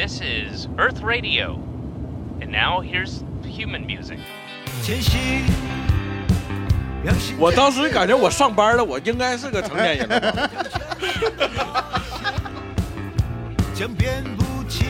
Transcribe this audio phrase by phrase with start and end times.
[0.00, 1.60] This is Earth Radio.
[2.40, 4.18] And now here's human music.
[4.82, 5.44] 前行，
[7.04, 10.50] 让心我当时感觉我上班了，我应该是个成年人了吧。
[13.74, 14.86] 将变不起。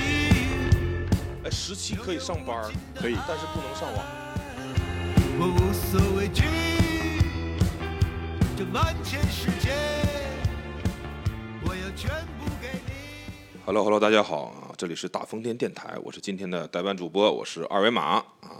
[1.42, 4.04] 哎，十七可以上班儿，可以但是不能上网。
[5.40, 6.44] 我无所畏惧，
[8.56, 9.72] 这万千世界，
[13.70, 18.58] Hello Hello，大家好啊，这里是大风天电台，我是今天的代班主播，我是二维码啊。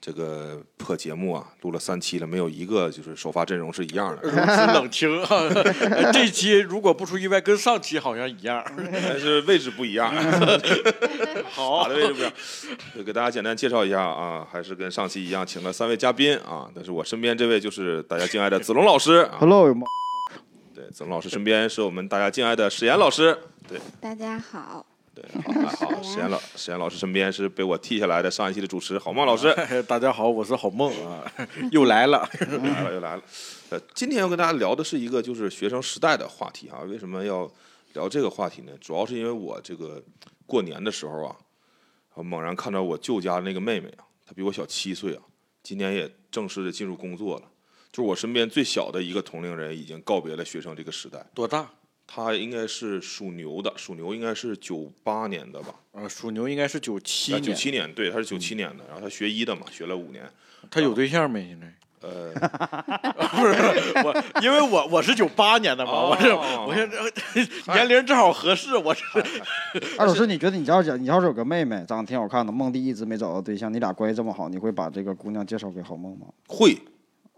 [0.00, 5.28] 这个破节目啊，录了三期了，没有一个就是首发阵容是一样的， 如此冷清啊！
[5.90, 8.64] 呃这期如果不出意外，跟上期好像一样。
[8.90, 10.10] 但是位置不一样，
[11.52, 12.32] 好打的位置不一样。
[12.96, 16.66] 就给大家简单介绍一下啊，还是跟上期一样，请了三位嘉宾啊。
[16.74, 19.68] 但是我身边这位就是大家敬爱的子龙老师啊，Hello，
[20.74, 23.36] 对，子龙老师身边是我们大家敬爱的史岩老师，
[23.68, 29.52] 对大家好，对，好啊好， 史岩老史岩老师身边是被我替下来的上一期的主持郝梦老师。
[29.88, 31.30] 大家好，我是郝梦啊，
[31.72, 32.28] 又来了。
[32.40, 33.22] 又来了又来了。
[33.70, 36.80] 呃，今天要跟大家聊的是一个就是学生时代的话题啊。
[36.82, 37.50] 为什么要
[37.94, 38.72] 聊这个话题呢？
[38.80, 40.02] 主要是因为我这个
[40.46, 41.36] 过年的时候啊，
[42.14, 45.22] 我猛然看到我舅家那个妹妹啊，她比我小七岁啊，
[45.64, 47.42] 今年也正式的进入工作了。
[47.90, 51.24] 就是我身边最小的一个同龄人已经告别了学生这个时代。
[51.34, 51.68] 多大？
[52.06, 55.74] 她应该是属牛的，属牛应该是九八年的吧？
[55.92, 57.38] 啊，属牛应该是九七。
[57.40, 58.84] 九七年，对，他是九七年的。
[58.86, 60.24] 然后他学医的嘛，学了五年。
[60.70, 61.46] 他有对象没？
[61.48, 62.30] 现在呃，
[63.32, 63.54] 不是
[64.04, 69.02] 我， 因为我我是九八年的嘛，我是哦我现在年龄正好合适，我是
[69.98, 76.26] 二老师，你觉得你要是你要是有个妹妹，长得挺好看的，梦弟一直没找到对象，你俩关系这么好，你会把这个姑娘介绍给郝梦吗？
[76.46, 76.76] 会，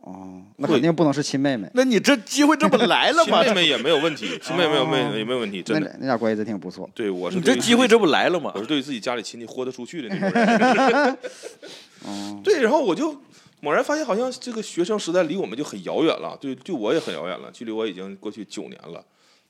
[0.09, 3.45] 哦，那肯定不能是亲妹妹，那你这机会这不来了吗？
[3.45, 5.87] 亲妹妹也没有问题， 亲妹妹没有没也没有问题，真的。
[5.87, 6.89] 俩那俩关系真挺不错。
[6.95, 8.61] 对，我是你这机会这不来了吗我？
[8.61, 11.19] 是对于自己家里亲戚豁得出去的那种人。
[12.07, 13.15] 哦，对，然后我就
[13.61, 19.05] 猛然发现，好像这个学生时代离我们就很遥远了，对，对我也很遥远了，距离我已经过去九年了。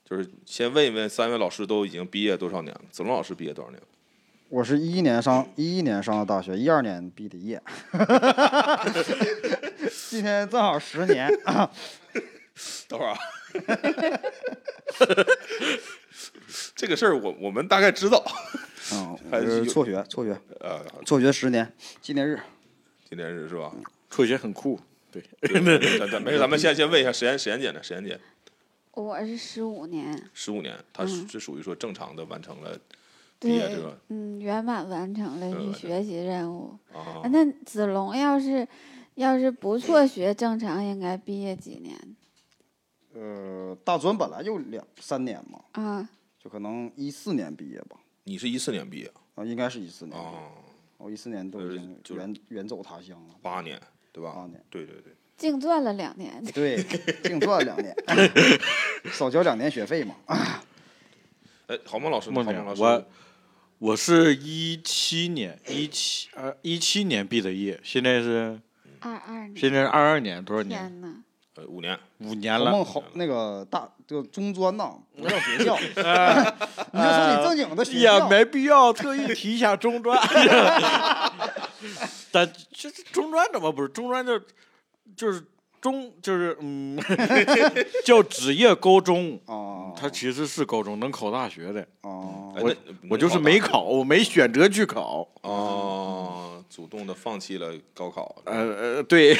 [0.09, 2.81] 就是先问一问三位老师都已经毕业多少年了？
[2.91, 3.87] 子龙老师毕业多少年了？
[4.49, 7.61] 我是一一年上一一年上的大学，一二年毕的业，
[10.09, 11.29] 今天正好十年。
[12.87, 13.17] 等会儿啊。
[16.75, 18.23] 这个事儿我我们大概知道，
[18.93, 21.71] 嗯， 还是辍学，辍学，呃，辍学十年，
[22.01, 22.39] 纪念日。
[23.07, 23.71] 纪念日是吧？
[24.09, 24.79] 辍学很酷，
[25.11, 27.83] 对，对咱咱没事，咱们先先问一下实验实验姐呢？
[27.83, 28.19] 实验姐
[28.93, 32.75] 我是十五年，十五年，他是嗯是属于说正常的完成了
[33.39, 36.77] 毕业对这个，嗯，圆满完成了嗯完成去学习任务。
[36.93, 38.67] 啊啊，那子龙要是
[39.15, 41.97] 要是不辍学，正常应该毕业几年
[43.13, 46.09] 呃，大专本来就两三年嘛，啊？
[46.41, 50.17] 就可能一四年毕业吧，你是一四年毕业啊，应该是一四年。
[50.17, 50.33] 啊，
[50.97, 54.31] 我一四年都呃已经就是远远走他乡了，八年对吧？
[54.35, 56.43] 八年，对对对，净赚了两年。
[56.53, 56.83] 对，
[57.23, 57.95] 净赚两年，
[59.11, 60.15] 少交两年学费嘛。
[61.67, 63.05] 哎，郝梦老师呢，梦姐郝梦老师，我
[63.79, 68.59] 我是一七年一七呃一七年毕的业，现在是
[68.99, 70.77] 二二年，现在是二二年，多少年？
[70.81, 71.13] 天呐，
[71.55, 72.71] 呃五年，五年了。
[72.71, 75.77] 梦好那个大这个中专呐，不叫学校，
[76.91, 80.19] 你就说你正经的学也校，没必要特意提一下中专，
[82.31, 83.87] 但这这中专怎么不是？
[83.87, 84.37] 中专就
[85.15, 85.41] 就是
[85.81, 86.97] 中就是嗯
[88.05, 92.75] 叫职业高中，哦，它其实是高中能考大学的，我
[93.09, 99.33] 我就是没考，我没选择去考，哦，主动的放弃了高考，呃呃对，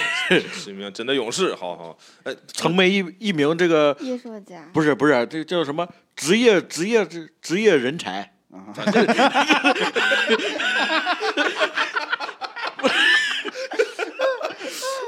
[0.53, 5.87] 是一名真的勇士，好好，哎，成为一一名这个艺术家，不是不是这叫什么？
[6.15, 8.33] 职业职业职职业人才。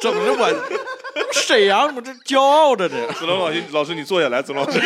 [0.02, 0.48] 怎么着我
[1.34, 3.08] 沈阳我这骄傲着呢？
[3.18, 4.80] 子龙老师，老师你坐下来，子龙老师，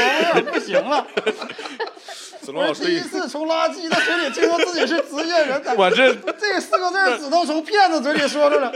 [0.52, 1.06] 不行了，
[2.42, 8.72] 子龙老师第一次从垃圾的嘴里听说自己是职业人才，我这这四个字儿只能从骗子嘴里说出来。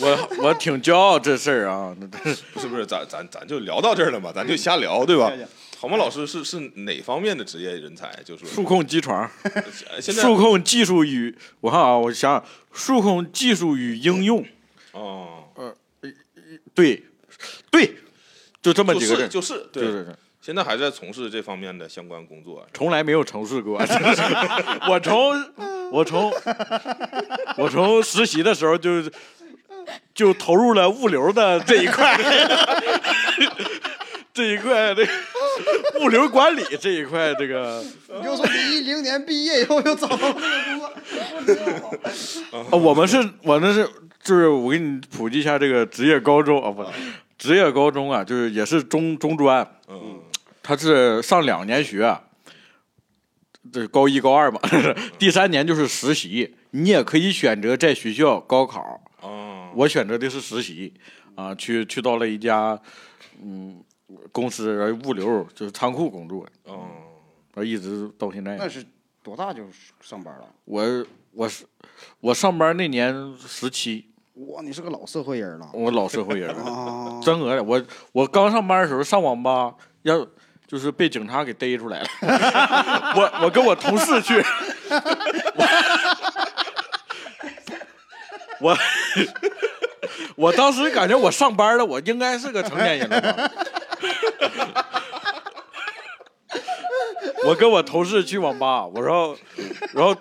[0.00, 1.94] 我我挺骄傲这事儿啊，
[2.54, 5.48] 不是不是，咱咱咱就聊到这儿了嘛，咱就瞎聊，对吧谢谢？
[5.78, 8.10] 郝梦老师是是哪方面的职业人才？
[8.24, 14.44] 就是数控机床，呃现在数控技术与我看啊，我想想，数控技术与应用，
[14.92, 15.44] 哦，
[16.74, 17.02] 对
[17.70, 17.96] 对，
[18.62, 22.66] 就这么几个字，是就是对，就是现在还在从事这方面的相关工作。
[22.72, 23.78] 从来没有 从事过。
[24.88, 25.52] 我从
[25.90, 26.32] 我从
[27.58, 29.02] 我从实习的时候就
[30.14, 32.16] 就投入了物流的这一块，
[34.32, 35.06] 这一块这
[36.00, 40.36] 物流管理这一块，这个你就说你一零年毕业以后又找到
[41.46, 41.98] 这个工
[42.70, 43.88] 作， 我们是，我那是，
[44.26, 46.84] 就是我给你普及一下这个职业高中啊，不，
[47.38, 50.20] 职业高中啊，就是也是中中专，嗯，
[50.64, 52.18] 他是上两年学，
[53.72, 54.60] 这高一高二嘛，
[55.16, 60.92] 第三年就是实习，你也可以选择在学校高考，啊，我选择的是实习，
[61.36, 62.76] 啊，去去到了一家，
[63.40, 63.80] 嗯，
[64.32, 66.76] 公司物流就是仓库工作，嗯，
[67.54, 68.56] 我一直到现在。
[68.56, 68.68] 那。
[68.68, 68.84] 是
[69.22, 69.64] 多大就
[70.00, 70.48] 上班了？
[70.66, 71.64] 我我是
[72.20, 76.62] 我上班那年十七，哇，你是个老社会人了我老社会人了。
[76.62, 77.20] 啊！
[77.22, 80.26] 真额的，我我刚上班的时候上网吧，要
[80.66, 82.08] 就是被警察给逮出来了。
[83.16, 84.44] 我我跟我同事去，
[85.54, 85.64] 我
[88.60, 88.76] 我
[90.36, 93.50] 我当时感觉我上班了，我应该是个成年人了吧。
[97.46, 99.36] 我跟我同事去网吧，我说，
[99.92, 100.14] 然后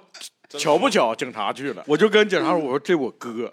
[0.57, 3.51] 巧不巧警察去了，我就跟警察说，我说这我哥，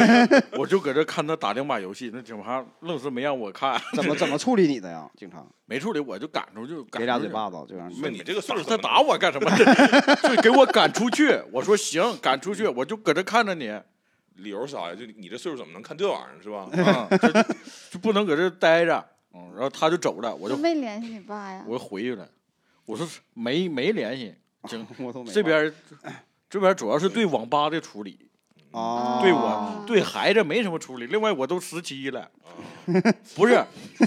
[0.58, 5.08] 我就搁这看他打两把游戏，那警察愣是没让我看，怎么怎么处理你的呀？
[5.16, 9.50] 警察没处理，我就赶出去，赶给俩嘴巴子就让你那你这个岁数他打我干什么？
[10.34, 11.40] 就给我赶出去。
[11.52, 13.82] 我说行，赶出去，我就搁这看着你，啊，
[14.36, 14.94] 理由啥呀？
[14.94, 16.68] 就你这岁数怎么能看这玩意儿是吧？
[17.18, 17.28] 就
[17.92, 19.04] 就不能搁这待着。
[19.34, 21.64] 嗯，然后他就走了，我就都没联系你爸呀？
[21.66, 22.28] 我回去了，
[22.84, 24.34] 我说没没联系，
[24.68, 25.74] 警 我都没这边儿
[26.52, 28.28] 这边主要是对网吧的处理，
[28.72, 31.06] 啊，对我哦对孩子没什么处理。
[31.06, 32.30] 另外我都十七了，
[33.34, 33.64] 不是，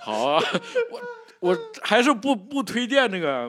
[0.00, 0.42] 好啊，
[0.90, 1.00] 我
[1.38, 3.48] 我还是不不推荐那个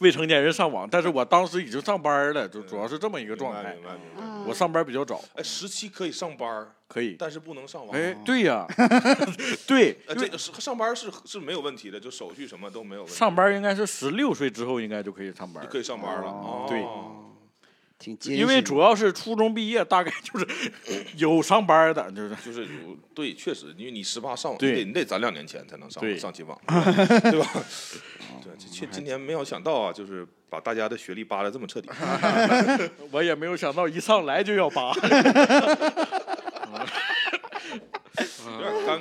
[0.00, 3.90] 未成年人上网，但是我当时已经上班了，就主要是这么一个状态明白明。
[3.90, 4.22] 白明白。
[4.24, 7.14] 嗯我上班比较早，哎，十七可以上班，可以。
[7.18, 7.94] 但是不能上网。
[7.94, 8.66] 哎，对呀，
[9.68, 13.14] 对，呃，这个是上班是是没有问题的，就手续什么都没有问题。
[13.14, 16.64] 上班应该是十六岁之后应该就可以上班就，可以上班了。
[16.66, 16.82] 对
[18.00, 20.48] 挺艰因为主要是初中毕业，大概就是
[21.18, 27.46] 有上班的，就是就是有对，确实，因为你十八上网，对你得你得攒两年钱才能上上起网， 对吧？
[28.42, 31.90] 对，这今今年没有想到啊，就是把大家的学历扒的这么彻底。
[33.12, 34.94] 我也没有想到一上来就要扒。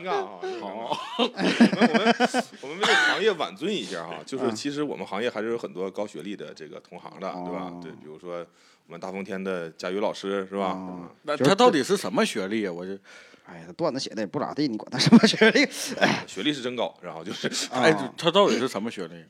[0.03, 0.39] 尴尬啊。
[0.61, 7.79] 好， 我们我们我们为这个行业挽尊一下哈， 就是其实我们行业还是有很多高学历的这个同行的，对吧哦？
[7.81, 8.45] 对，比如说
[8.87, 10.77] 我们大风天的佳宇老师是吧？
[11.23, 12.71] 那他到底是什么学历啊？
[12.71, 12.93] 我就
[13.45, 15.67] 哎呀，段子写的也不咋地，你管他什么学历？
[16.27, 19.25] 学历是真高，然后就是哎啊，他到底是什么学历？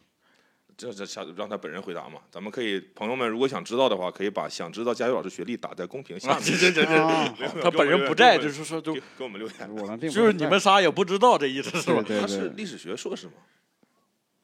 [0.79, 2.21] 这这下让他本人回答嘛。
[2.31, 6.41] 咱们可以朋友们如果想知道的话，可以把想知道佳宇老师学历打在公屏下面。
[6.41, 9.75] 行行行啊没有没有他本人不在，就是说就给给我们留言。
[9.75, 12.01] 我们并就是你们仨也不知道这意思是吧？
[12.07, 13.33] 他是，历史学硕士吗？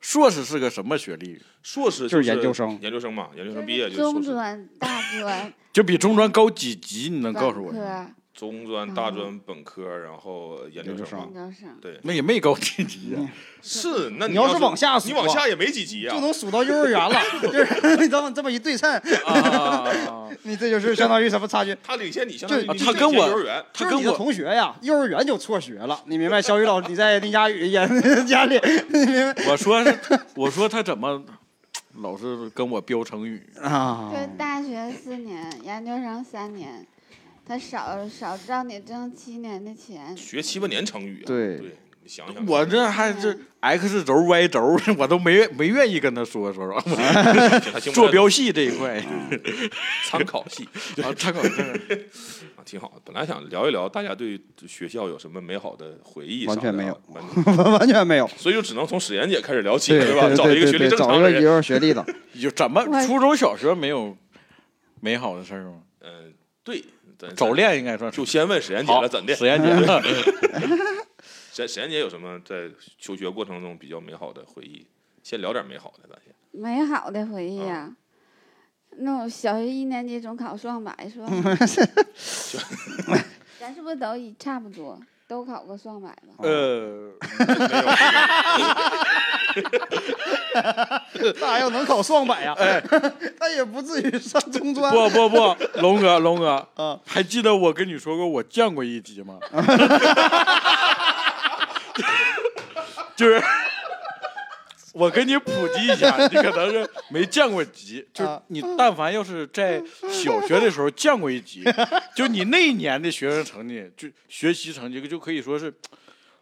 [0.01, 1.41] 硕士是个什么学历？
[1.63, 4.21] 硕士就是是研究生研究生嘛，研究生毕业就是中。
[4.21, 7.09] 专、大专、就比中专高几级？
[7.09, 7.71] 你能告诉我
[8.35, 11.33] 中专、大专、本科，然后研究生嘛研。
[11.33, 11.69] 究生。
[11.81, 13.23] 对，那也没高几级啊。
[13.63, 16.21] 是那你要是往下数你往啊下也没几级啊就。
[16.21, 18.91] 能数到幼儿园了， 就是你这么这么一对称，
[19.25, 19.89] 啊，
[20.43, 21.75] 你这就是相当于什么差距？
[21.81, 23.43] 他领先你，相当于就他跟我
[23.73, 26.41] 他跟我同学呀，幼儿园就辍学了，你明白？
[26.41, 27.87] 小雨老师，你在丁佳宇演
[28.27, 28.59] 家里，
[28.89, 29.45] 你明白？
[29.47, 29.81] 我说
[30.35, 31.23] 我说他怎么
[32.01, 33.41] 老是跟我飙成语？
[33.61, 36.85] 啊就大学四年，研究生三年，
[37.47, 40.15] 他少少让你挣七年的钱。
[40.17, 41.27] 学七八年成语啊。
[41.27, 46.81] 对对，你想想，我这还是 X 轴 Y 轴，我都没没愿意跟他说说说。
[47.93, 49.03] 坐标系这一块
[50.09, 50.67] 参考系
[51.03, 51.49] 啊，参考系
[52.55, 52.93] 啊，挺好。
[53.03, 57.23] 本来想聊一聊大家对学校有什么美好的回忆啥的啊，完全没有完
[57.55, 58.27] 全完全没有。
[58.37, 60.33] 所以就只能从史岩姐开始聊起，对吧？
[60.35, 61.33] 找一个学历正常的人。
[61.33, 64.17] 找一个有学历的，有怎么初中小学没有
[64.99, 65.81] 美好的事儿吗？
[66.01, 66.33] 嗯，
[66.63, 66.85] 对，咱
[67.33, 69.33] 早恋应该算是就先问史岩姐了，怎的？
[69.35, 69.69] 史岩姐，
[71.53, 74.85] 史史岩姐有什么在求学过程中比较美好的回忆？
[75.23, 76.33] 先聊点美好的，咱先。
[76.51, 77.95] 美好的回忆嗯啊！
[78.97, 81.27] 那我小学一年级总考双百是吧？
[83.59, 86.35] 咱是不是都一差不多，都考过双百吧？
[86.39, 87.11] 呃，
[91.39, 92.53] 他还要能考双百呀？
[92.57, 92.81] 哎
[93.39, 94.91] 他也不至于上中专。
[94.93, 99.39] 不不不，龙哥龙哥，啊还记得我跟你说过我降过一级吗？
[103.15, 103.41] 就是
[104.91, 111.63] 我给你普及一下，你可能是没降过级，就你但凡要是在小学的时候降过一级，
[112.15, 115.73] 就你那一年的学生成绩，就学习成绩就可以说是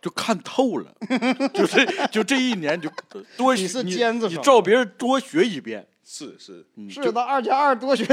[0.04, 0.94] 就看透了，
[1.54, 2.92] 就这就这一年就
[3.38, 8.06] 多你是你尖子生你照别人多学一遍，是是，是那二加二多学，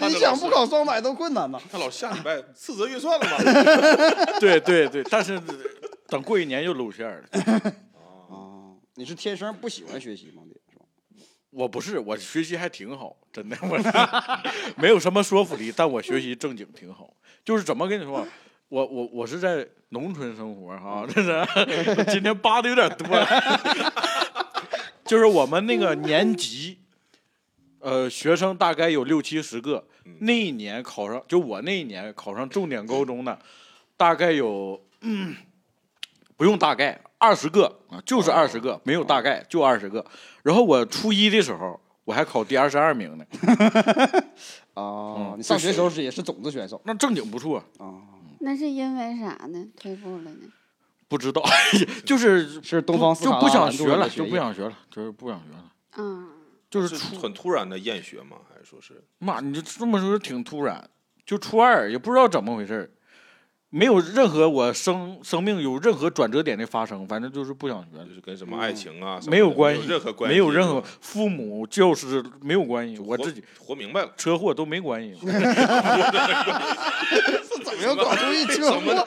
[0.00, 1.60] 你想不考双百都困难呐。
[1.70, 3.38] 他老下礼拜斥责预算了嘛？
[4.40, 5.40] 对对对，但是
[6.08, 7.22] 等过一年又露馅了。
[8.28, 10.42] 啊，你是天生不喜欢学习吗？
[10.44, 10.84] 你是吧？
[11.50, 13.78] 我不是，我学习还挺好，真的，我
[14.76, 17.14] 没有什么说服力，但我学习正经挺好。
[17.44, 18.26] 就是怎么跟你说，
[18.68, 23.26] 我我我是在农村生活哈， 这是今天扒的有点多了。
[25.04, 26.78] 就是我们那个年级，
[27.78, 29.86] 呃，学生大概有六七十个，
[30.20, 33.38] 那一年考上，就我那一年考上重点高中的，
[33.98, 35.36] 大概有，嗯，
[36.36, 40.04] 不用大概二十个啊，就是二十个，没有大概，就二十个。
[40.42, 43.24] 然后我初一的时候，我还考第二十二名呢，
[44.72, 47.62] 啊， 你上学时候是也是种子选手那正经不错。
[47.78, 48.13] 啊？
[48.44, 49.66] 那是因为啥呢？
[49.74, 50.52] 退步了呢？
[51.08, 51.42] 不知道，
[52.04, 56.28] 就是是东方就不想学了，就不想学了，就是不想学了，嗯，
[56.68, 58.36] 就是是初很突然的厌学吗？
[58.52, 60.88] 还是说是妈，你这这么说挺突然，
[61.24, 62.90] 就初二也不知道怎么回事儿
[63.74, 68.14] 没有任何我生生命有任何转折点的发生，反正就是不想学了就。
[68.14, 74.12] 是跟什么爱情啊没有关系，任何关系，没有任何父母、教师没有关系，我自己活明白了。
[74.16, 75.26] 车祸都没关系，怎
[77.76, 79.04] 么又搞出一车祸？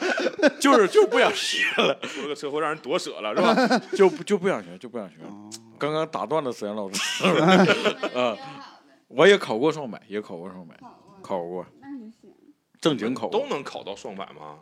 [0.59, 3.81] 就是就不想学了，出了个车祸让人夺舍了是吧？
[3.95, 5.15] 就不就不想学，就不想学。
[5.21, 7.23] 哦刚刚打断了沈阳老师，
[8.15, 8.35] 啊，
[9.07, 10.75] 我也考过双百，也考过双百，
[11.21, 11.63] 考过。
[12.89, 14.59] 正经考都能考到双百吗？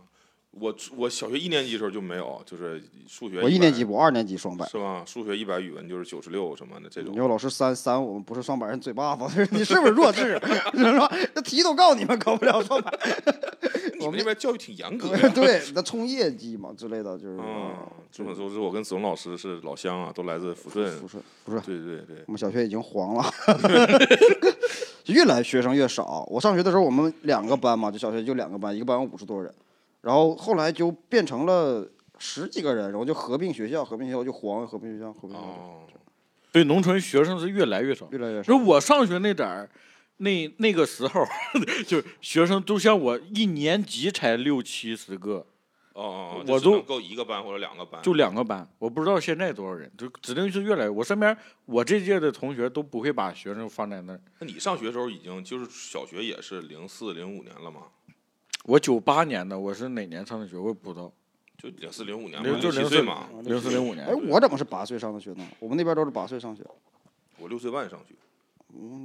[0.57, 4.65] 我我小学一年级的时候就没有，就是数学我一年级，100我二年级双百。
[4.67, 5.03] 是吗？
[5.05, 7.17] 数学一百，语文就是九十六什么的这种你。
[7.17, 10.39] 说老师三三，我们不是双百，人嘴巴子， 你是不是弱智？
[10.73, 11.11] 是吧？
[11.35, 12.89] 这题都告诉你们考不了双百。
[13.99, 15.29] 我们那边教育挺严格的。
[15.31, 17.75] 对，那冲业绩嘛之类的，就是嗯，
[18.09, 20.89] 众所周知，我跟子龙老师是老乡啊，都来自抚顺。
[21.01, 23.33] 抚顺不是，对对对，我们小学已经黄了，
[25.05, 26.27] 就越来学生越少。
[26.31, 29.53] 我上学的时候，我们两个班嘛，就小学就两个班，一个班五十多人，
[30.01, 35.81] 然后后来就变成了十几个人，然后就合并学校，合并学校就黄，合并学校，合并学校，哦，
[36.51, 38.07] 对，农村学生是越来越少。
[38.11, 38.57] 越来越少就。
[38.57, 39.69] 我上学那点儿，
[40.17, 41.23] 那那个时候，
[41.85, 45.45] 就学生都像我一年级才六七十个，
[45.95, 50.89] 哦哦，哦我都够一个班或者两个班，就两个班，我不知道现在多少人，就指定是越来越。
[50.89, 51.35] 我身边
[51.65, 54.21] 我这届的同学都不会把学生放在那儿。
[54.39, 57.83] 那你上学的时候已经就是小学也是零四零五年了吗？
[58.65, 61.11] 我九八年的，我是哪年上的学我也不知道，
[61.57, 64.13] 就零四零五年就零四七岁嘛，零四零五年哎，。
[64.13, 65.47] 我怎么是八岁上的学呢？
[65.59, 66.63] 我们那边都是八岁上学。
[67.37, 68.24] 我六岁半上学，嗯，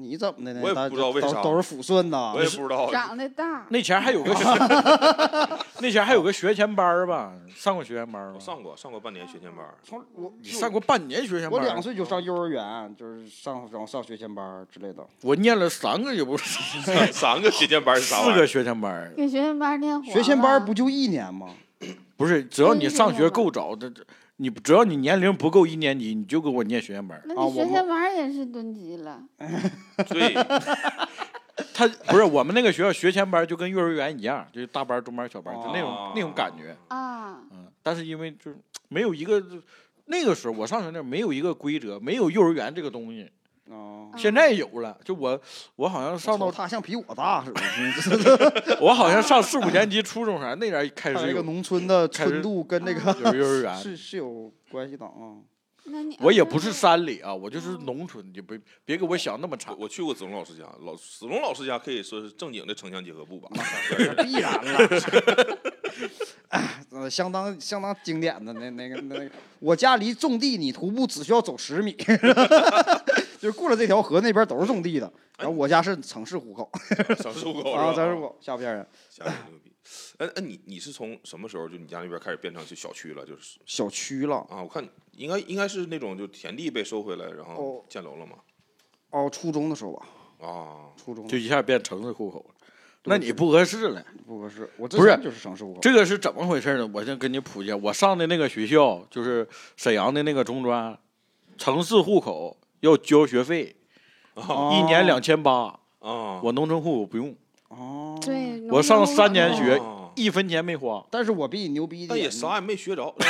[0.01, 0.61] 你怎么的呢？
[0.63, 2.43] 我也不知道为啥都都是抚顺呐我。
[2.43, 2.91] 也不知道。
[2.91, 4.45] 长得大，那前还有个学，
[5.81, 7.33] 那前还有个学前班吧？
[7.55, 8.41] 上过学前班吗我？
[8.41, 11.61] 上过上过半年学前班，从我你上过半年学前班我？
[11.61, 15.07] 两岁就上幼儿园，就是上然后上学前班之类的。
[15.23, 16.59] 我念了三个也不是，
[17.13, 18.35] 三个学前班是啥玩意儿？
[18.35, 19.13] 四个学前班。
[19.17, 21.49] 给学前班念黄学前班不就一年吗？
[22.17, 24.03] 不是，只要你上学够早，这这
[24.41, 29.23] 你只要你年龄不够一年级，你就给我念学前班那你学前班儿也是蹲级了，
[30.09, 30.33] 对，
[31.75, 36.75] 他不是我们那个学校学前班儿就跟幼儿园一样，就是大班、中班、小班，就那种、哦那种感觉。
[36.89, 38.57] 啊，嗯，但是因为就是
[38.89, 39.45] 没有一个
[40.07, 43.31] 那个时候我上学那没有一个规则，没有幼儿园这个东西。
[43.71, 45.41] 啊，现在有了，就我
[45.77, 48.77] 我好像上到他像比我大似的。
[48.83, 53.77] 我好像上四五年级初中啥那点儿开始这个农村的纯度跟那个有幼儿园。
[53.79, 55.39] 是是有关系的啊。
[55.85, 59.89] 那你我也不是山里啊，我就是农村，你别别给我想那么差我。
[59.89, 63.49] 去过子龙老师家，老子龙老师家可以说是正经的城乡结合部吧。
[64.23, 64.89] 必然了。
[66.49, 71.97] 哎， 相当相当经典的那那个那个，我家离种地，你徒步只需要走十米，
[73.41, 75.11] 就过了这条河，那边都是种地的。
[75.39, 76.71] 然后我家是城市户口
[77.19, 77.95] 城市户口啊？
[77.95, 78.87] 城市户口，吓不吓人。
[79.09, 79.73] 吓人牛逼。
[80.19, 83.25] 哎哎，你你是从什么时候就你家那边开始变成就小区了？
[83.25, 88.35] 就是小区了，啊，我看应该应该是那种就田地被收回来，然后哦建楼了嘛。
[89.09, 90.07] 哦，初中的时候吧，
[90.47, 92.55] 啊，初中就一下变城市户口了，
[93.05, 94.05] 那你不合适了。
[94.27, 94.69] 不合适。
[94.77, 96.89] 我之不是前就是城市户口，这个是怎么回事呢？
[96.93, 100.97] 我先跟你普及，我上的那个学校就是沈阳的那个中专，
[101.57, 103.75] 城市户口要交学费，
[104.35, 104.71] 哦。
[104.73, 107.35] 一年两千八，啊，我农村户口不用，
[107.69, 110.13] 哦，对，我上三年学哦。
[110.17, 111.03] 一分钱没花。
[111.09, 113.15] 但是我比你牛逼一点，也啥也没学着。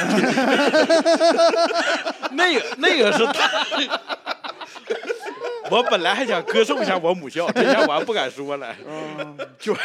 [2.32, 3.66] 那个那个是他，
[5.70, 9.76] 我本来还想歌颂一下我母校，这下我还不敢说了，嗯 就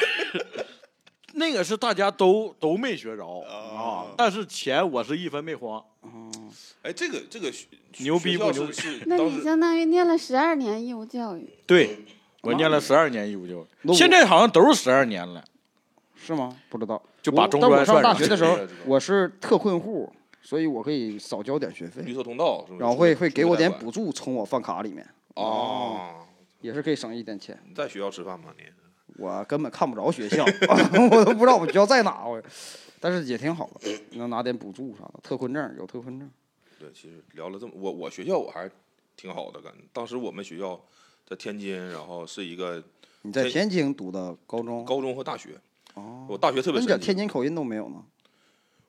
[1.36, 5.84] 那个是大家都都没学着啊，但是钱我是一分没花。
[6.82, 7.68] 哎，这个这个学
[8.00, 12.06] 牛逼不牛是是那你相当于念了十二年义务教育，对，
[12.42, 15.44] 我念了十二年义务教育，现在好像都是十二年了。
[16.16, 16.56] 是吗？
[16.70, 17.02] 不知道。
[17.22, 20.12] 就把中我但我上专算上大学的时候我是特困户，
[20.42, 22.66] 所以我可以少交点学费，绿色通道？
[22.80, 26.22] 然后会会给我点补助，从我饭卡里面，哦。
[26.62, 27.60] 也是可以省一点钱。
[27.68, 28.46] 你在学校吃饭吗？
[28.58, 28.64] 你
[29.18, 30.44] 我根本看不着学校，
[31.12, 32.42] 我都不知道我学校在哪，我。
[33.00, 36.28] 但是也挺好的，能拿点补助啥的，特困证有特困证。
[36.80, 38.70] 对，其实聊了这么，我我学校我还
[39.16, 40.80] 挺好的，感觉当时我们学校
[41.28, 42.84] 在天津，然后是一个
[43.22, 44.84] 你在天天津读的高中？
[44.86, 45.52] 高中和大学。
[45.94, 48.04] 哦，我大学特别你讲神奇天津口音都没有呢？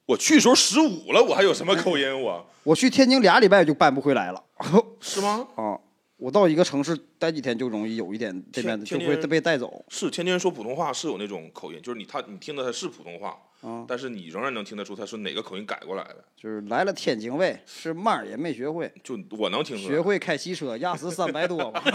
[0.06, 2.22] 我去时候十五了，我还有什么口音？
[2.22, 4.42] 我我去天津俩礼拜就搬不回来了。
[5.00, 5.46] 是吗？
[5.56, 5.78] 啊，
[6.18, 9.84] 我到一个城市待几天就容易有一点这边的就会被带走。
[9.88, 19.88] 是天津人说普通话是有那种口音，就是你他你听的他是普通话，啊，但是你仍然能听得出他是哪个口音改过来的，就是来了天津卫，是嘛儿也没学会， 就我能听出来。
[19.88, 21.82] 学会开汽车，压死三百多吧。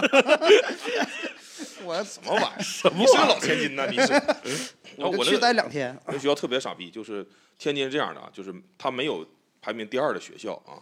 [1.83, 2.93] 我什么玩意儿？
[2.95, 3.87] 你是个老天津呐？
[3.89, 4.13] 你是？
[4.97, 5.97] 然后我就去待两天。
[6.05, 9.25] 那学校特别傻逼，就是天津是这样的啊，就是他没有
[9.59, 10.77] 排名第二的学校啊，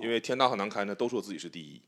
[0.00, 1.80] 因为天大和南开呢都说自己是第一，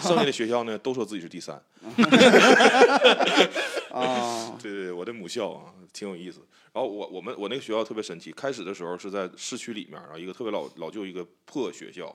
[0.00, 1.60] 剩下的学校呢都说自己是第三。
[3.92, 6.40] 啊，对对对，我的母校啊，挺有意思。
[6.72, 12.14] 然后我我们我那个学校特别神奇，开始的时候是在市区里面，然后一个特别老老旧一个破学校，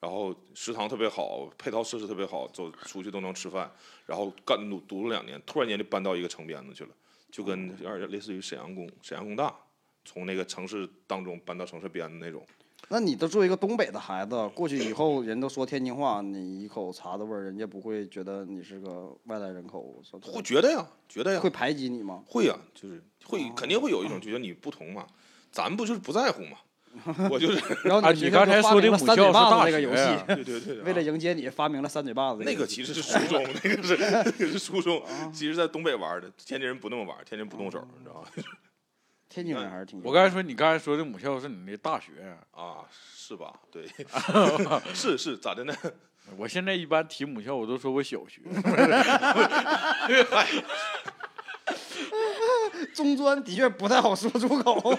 [0.00, 3.70] 然后食堂特别好，配套设施特别好，走出去都能吃饭。
[4.06, 6.90] 然后干读读了两年，突然间就搬到一个城边子去了，
[7.30, 9.54] 就跟有点类似于沈阳工沈阳工大，
[10.04, 12.44] 从那个城市当中搬到城市边的那种。
[12.88, 22.22] 那你都作为一个东北的孩子，过去以后人都说天津话，你一口碴子味儿，人家不会觉得你是个外来人口，会觉得呀，觉得呀，会排挤你吗？
[22.26, 25.06] 会呀，就是会肯定会有一种觉得你不同嘛，
[25.50, 26.58] 咱不就是不在乎嘛，
[27.30, 33.96] 我就是啊，然后你你刚才说的母校是大学那个游戏，对对对， 为了迎接你发明了三嘴巴子这那游戏个其实是初中，那个是
[34.26, 38.28] 那个是初中，其实在东北玩的，天津人不那么玩，天津不动手，你知道吗？
[39.32, 39.98] 天津人还是挺。
[40.04, 42.84] 我刚才说你刚才说的母校是你的大学，啊，
[43.16, 43.54] 是吧？
[43.70, 43.86] 对，
[44.92, 45.74] 是是咋的呢？
[46.36, 48.42] 我现在一般提母校我都说我小学。
[52.94, 54.94] 中专的确不太好说出口，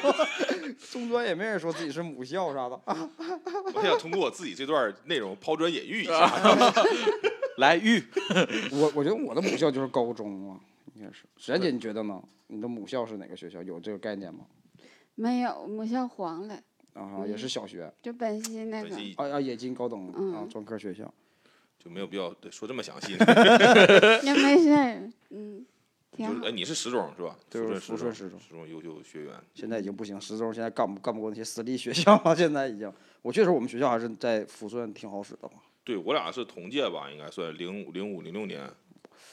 [0.91, 2.79] 中专也没人说自己是母校啥的。
[3.75, 6.27] 我想通过我自己这段内容抛砖引玉一下。
[7.57, 8.03] 来玉，
[8.71, 10.57] 我我觉得我的母校就是高中啊，
[10.95, 11.25] 应该是。
[11.37, 12.21] 史岩姐，你觉得呢？
[12.47, 13.61] 你的母校是哪个学校？
[13.63, 14.45] 有这个概念吗？
[15.15, 16.59] 没有母校黄了，
[16.93, 21.11] 啊，也是小学就本溪那个，啊啊，冶金高等啊嗯专科学校。
[21.79, 23.11] 就没有必要对说这么详细。
[24.23, 25.65] 也没事儿，嗯，
[26.11, 26.51] 挺好就是哎，。
[26.51, 27.37] 你是十中是吧？
[27.49, 29.33] 对我抚顺十抚顺十中十中优秀学员。
[29.53, 32.33] 现在已经不行，十中现在干不干不过那些私立学校了。
[32.37, 35.55] 现在已经，我确实我们学校还是在抚顺挺好使的嘛。
[35.83, 38.71] 对我俩是同届吧，应该算零五零五零六年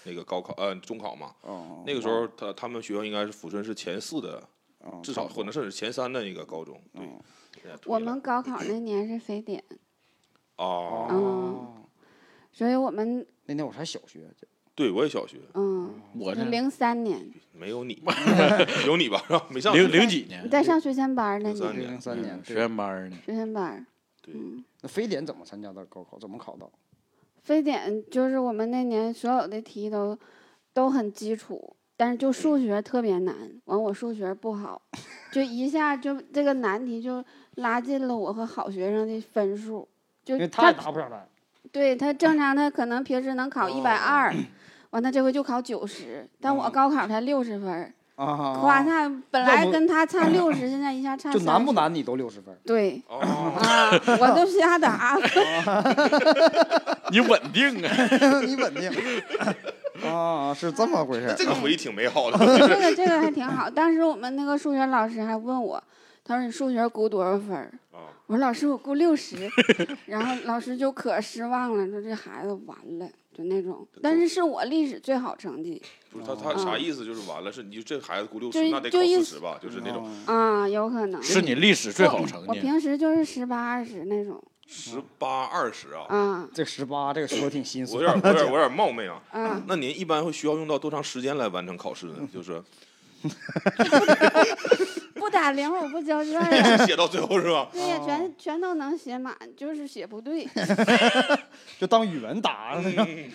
[0.05, 1.35] 那个高考呃中考嘛。
[1.43, 4.43] 哦，那个时候他他们学校应该是抚顺是前四的，
[4.81, 6.81] 哦至少或者甚至前三的一个高中。
[6.93, 7.09] 对
[7.87, 9.63] 我们高考那年是非典，
[10.57, 11.75] 哦，哦，
[12.53, 14.21] 所以我们那年我才小学，
[14.75, 18.03] 对我也小学，嗯，我是零三年， 没有你，
[18.87, 19.23] 有你吧？
[19.27, 19.47] 是吧？
[19.51, 22.43] 没上零学零几年你在上学前班儿呢，03你年零三年。
[22.45, 23.87] 学前，班呢，学前班。
[24.23, 26.19] 对嗯，那非典怎么参加的高考？
[26.19, 26.71] 怎么考到？
[27.43, 30.19] 非典就是我们那年所有的题都
[30.73, 33.35] 都很基础，但是就数学特别难。
[33.65, 34.81] 完，我数学不好，
[35.33, 37.25] 就一下就这个难题就
[37.57, 39.89] 拉近了我和好学生的分数。
[40.25, 41.27] 就他他也答不上来。
[41.73, 44.35] 对他正常他可能平时能考一百哦二，
[44.91, 52.55] 完他这回就考九十，但我高考才六十分儿，啊，夸他本来跟他差六十，现在一下差就难不难你都六十分。
[52.67, 53.19] 对哦，
[53.57, 55.17] 啊，我都瞎答。
[57.11, 57.91] 你稳定啊！
[58.45, 58.93] 你稳定
[60.07, 61.35] 啊，是这么回事儿。
[61.35, 62.39] 这个回忆挺美好的。
[62.39, 63.71] 这个这个还挺好。
[63.71, 65.83] 当时我们那个数学老师还问我，
[66.23, 67.73] 他说你数学估多少分
[68.27, 69.51] 我说老师我估六十，
[70.07, 73.09] 然后老师就可失望了，说这孩子完了，
[73.43, 73.87] 就那种。
[74.03, 77.05] 但是是我历史最好成绩不是他他啥意思？
[77.05, 79.59] 就是完了，是你就这孩子估六就十，那得考四十吧？
[79.63, 82.55] 就是那种哦啊，有可能是你历史最好成绩我。
[82.55, 86.05] 平时就是十八二十那种十八二十啊。
[86.15, 89.23] 啊这十八这个说的挺心我有酸点我有点 我有点冒昧啊。
[89.31, 92.29] 啊，那您一般会需要用到多长时间来完成考试呢？
[92.33, 92.63] 就是
[95.21, 96.47] 不打零我不交卷儿。
[96.87, 97.69] 写到最后是吧？
[97.73, 100.49] 对呀，全全都能写满，就是写不对。
[101.79, 102.81] 就当语文答。
[102.83, 103.31] 嗯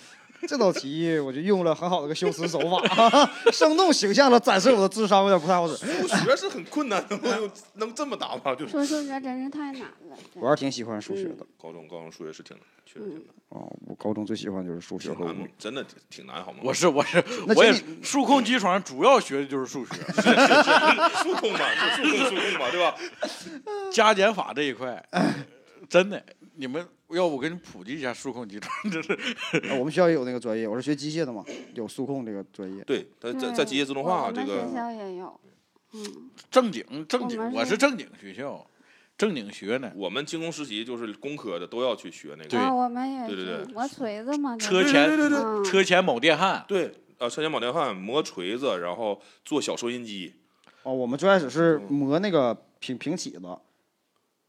[0.48, 5.76] 这道题我就用了很好的一个修辞手法，生动形象的展示我的智商有点不太好使。
[5.86, 8.56] 数学是很困难的，能能这么答吗？
[8.56, 10.18] 就是说数学真是太难了。
[10.36, 11.46] 我还是挺喜欢数学的。
[11.62, 16.60] 高中高中数学是挺难，确实挺难，哦，我高中最喜欢就是数学和物理。，真的挺挺难，好吗？
[16.64, 17.24] 我是我是
[17.56, 19.94] 我也数控机床主要学的就是数学，
[21.24, 22.96] 数控嘛，就数控数控嘛，对吧？
[23.92, 25.04] 加减法这一块，
[25.90, 26.24] 真的，
[26.56, 29.14] 你们要不我给你普及一下数控机床， 这是
[29.70, 32.84] 啊我们学校也有那个专业，我是学机械的嘛，有数控这个专业。
[32.84, 35.40] 对，在在在机械自动化这个学个，校也有，
[35.94, 38.66] 嗯，正经正经，我是正经学校，
[39.18, 39.92] 正经学呢。
[39.96, 42.60] 我们精工实习就是工科的都要去学那对。
[42.60, 43.74] 个，啊，我们也对对对。
[43.74, 50.34] 磨锤子嘛，车前对对对车前铆电焊，对，呃，车前铆电焊、磨锤子，然后做小收音机，
[50.84, 53.40] 哦，我们最开始是嗯磨那个平平起子，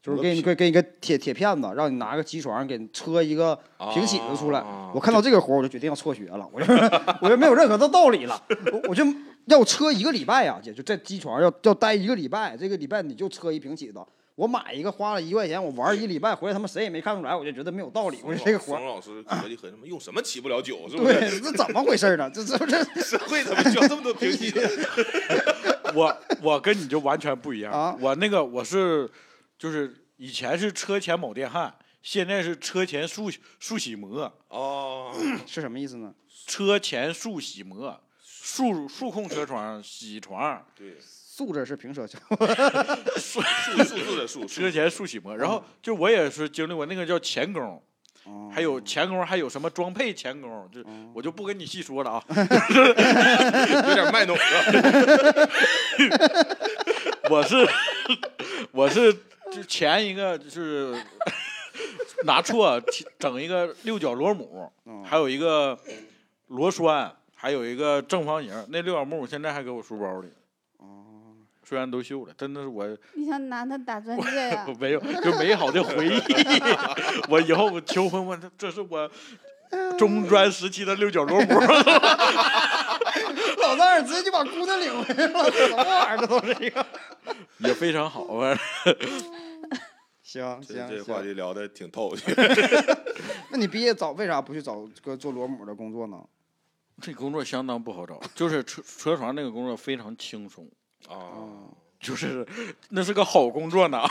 [0.01, 3.57] 就是给你给给你个铁铁片子，让你拿个机床给你车一个
[3.93, 4.59] 平起子出来。
[4.59, 6.47] 啊我看到这个活，我就决定要辍学了。
[6.51, 6.73] 我就
[7.21, 9.03] 我就没有任何的道理了， 我我就
[9.47, 13.99] 要车一个礼拜呀、姐就在机床要要待一个礼拜，这个礼拜你就车一平起子。
[14.35, 18.19] 我买一个花了一块钱，我玩一礼拜回来，他妈谁也没看出来，我就觉得没有道理。
[18.23, 21.19] 我说这个活儿，冯老师合计很什么，用什么起不了酒，是不是？
[21.19, 22.29] 对，这怎么回事呢？
[22.31, 24.53] 这这这 社会怎么需要这么多平起？
[25.95, 29.09] 我我跟你就完全不一样，啊我那个我是
[29.57, 35.11] 就是以前是车前铆电焊，现在是车前速速洗膜，哦，
[35.45, 36.13] 是什么意思呢？
[36.45, 42.17] 车前速洗膜，数数控车床洗床，对，素质是平舌球，
[43.17, 45.35] 数数数字的数，车前速洗膜。
[45.35, 47.61] 然后就我也是经历过那个叫钳工，
[48.23, 52.23] 哦还有钳工，还有什么装配钳工，就我就不跟你细说了啊。
[52.29, 55.49] 有点卖弄 了。
[57.29, 57.67] 我是
[58.71, 59.13] 我是
[59.57, 60.95] 就前一个就是
[62.25, 62.79] 拿错
[63.17, 64.71] 整一个六角螺母，
[65.03, 65.75] 还有一个
[66.47, 68.53] 螺栓，还有一个正方形。
[68.69, 70.29] 那六角螺母现在还搁我书包里。
[71.63, 74.73] 虽然都锈了，真的是我你想拿它打钻戒呀 我？
[74.75, 76.21] 没有就美好的回忆。
[77.29, 79.11] 我以后我求婚，我这是我
[79.97, 81.59] 中专时期的六角螺母。
[83.59, 86.17] 老丈人直接就把姑娘领回来了，什么玩意儿？
[86.17, 86.85] 这都是一个。
[87.57, 88.57] 也非常好啊。
[90.37, 92.15] 行这行这话，题聊的挺透。
[93.51, 96.17] 那你毕业早为啥不去找个做螺母的工作呢？
[97.01, 100.67] 这工作相当不好找，就是车车床那个工作非常轻松，
[101.07, 101.69] 啊，
[101.99, 102.43] 就是
[102.89, 104.01] 那是个好工作呢。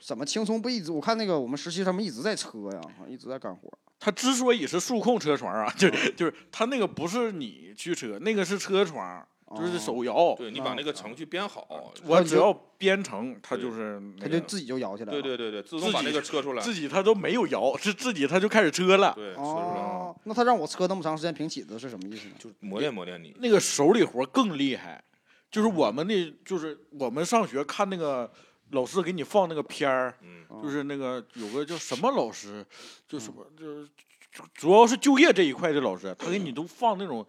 [0.00, 0.92] 怎么轻松不一直？
[0.92, 3.68] 我看那个我们实习他们一直在车呀，一直在干活。
[3.98, 10.34] 他之所以是数控车床啊，就就是他那个不是你去车，那个是车床，就是手摇。
[10.36, 15.12] 对你把那个程序编好，我只要编程，它就是那个他就自己就摇起来了。
[15.12, 19.12] 对对对对，自动把那个车出来，自己它都没有摇，是自己它就开始车了。
[19.14, 22.34] 对，哦，那他让我车那么长时间平起子是什么意思呢？
[22.38, 23.34] 就磨练磨练你。
[23.38, 25.02] 那个手里活更厉害，
[25.50, 28.30] 就是我们那，就是我们上学看那个
[28.72, 32.64] 老师给你放那个片儿，嗯，就是那个有个叫什么老师，
[33.08, 33.88] 就什么就是
[34.30, 37.26] 主主要是就业这一块的老师，他给你都放那种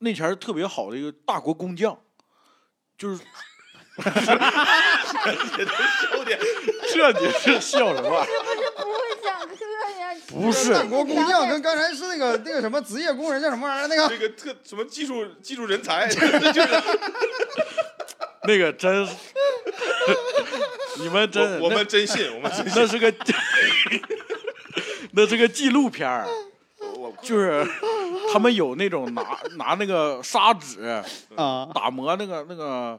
[0.00, 1.96] 那前儿特别好的一个大国工匠，
[2.96, 3.20] 就是
[6.92, 8.24] 这你是笑什么？
[8.24, 9.54] 不是不会讲课
[10.00, 10.14] 呀？
[10.28, 13.88] 不是大国工匠跟刚才是那个那个什么职业工人叫什么玩意儿？
[13.88, 16.16] 那个那个特什么技术技术人才， 就
[16.64, 16.82] 是
[18.44, 19.14] 那个真是，
[20.96, 22.72] 你们真我们真信，我们真信。
[22.74, 23.12] 那是个
[25.12, 26.26] 那是个纪录片儿。
[26.96, 27.66] 我就是
[28.32, 29.22] 他们有那种拿
[29.56, 30.82] 拿那个砂纸
[31.36, 32.98] 啊，打磨那个那个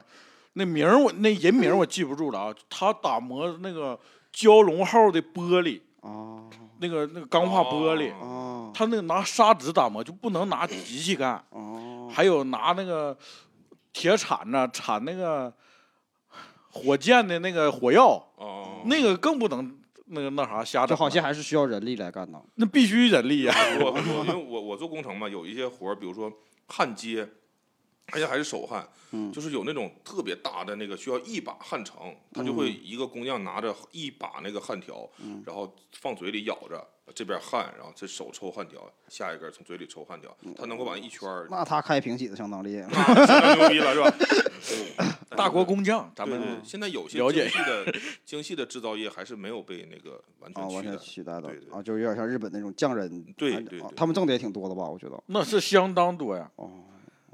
[0.54, 3.98] 那名儿我那人名我记不住了啊，他打磨那个
[4.34, 6.44] 蛟龙号的玻璃，啊
[6.80, 13.16] 那个那个钢化玻璃，啊他那个拿砂纸打磨就不能拿机器干，哦，还有拿那个
[13.92, 15.52] 铁铲子铲那个
[16.70, 19.78] 火箭的那个火药，哦，那个更不能
[20.12, 22.40] 那个那啥瞎整，这好像还是需要人力来干的。
[22.54, 26.32] 那必须人力呀、我我因为我我做工程嘛，有一些活儿，比如说
[26.66, 27.28] 焊接，
[28.12, 35.08] 而且还是手焊，嗯就是有那种特别大的那个需要一把焊成，他就会一个工匠拿着一把那个焊条，
[35.46, 42.88] 然后放嘴里咬着，这边焊，然后这手抽焊条，下一根从嘴里抽焊条，他能够把一圈儿，那他开瓶起子相当厉害。
[42.90, 44.00] 那相当牛逼了，是
[44.96, 45.18] 吧？
[45.36, 51.34] 大国工匠，咱们，现在有些了解精细的精细的制造业还是没有被那个完全，完全全取代。
[51.34, 53.06] 的对对啊，就有点像日本那种匠人。
[53.08, 54.84] 啊对对他们挣的也挺多的吧？
[54.84, 55.22] 我觉得。
[55.26, 56.50] 那是相当多呀。
[56.56, 56.70] 哦，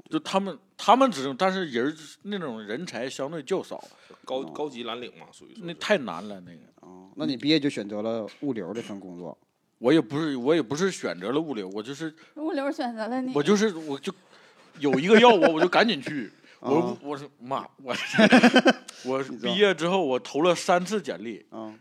[0.09, 3.83] 就他们他们只但是人那种人才相对较少，
[4.25, 6.61] 高高级蓝领嘛，属于说那太难了那个。
[6.79, 9.37] 哦，那你毕业就选择了物流这份工作。
[9.79, 14.13] 我也不是我也不是选择了物流，我就是物流选择了你，我就是我就
[14.79, 16.31] 有一个要我，我就赶紧去。
[16.59, 17.95] 我啊我说妈，我
[19.05, 21.73] 我毕业之后我投了三次简历，啊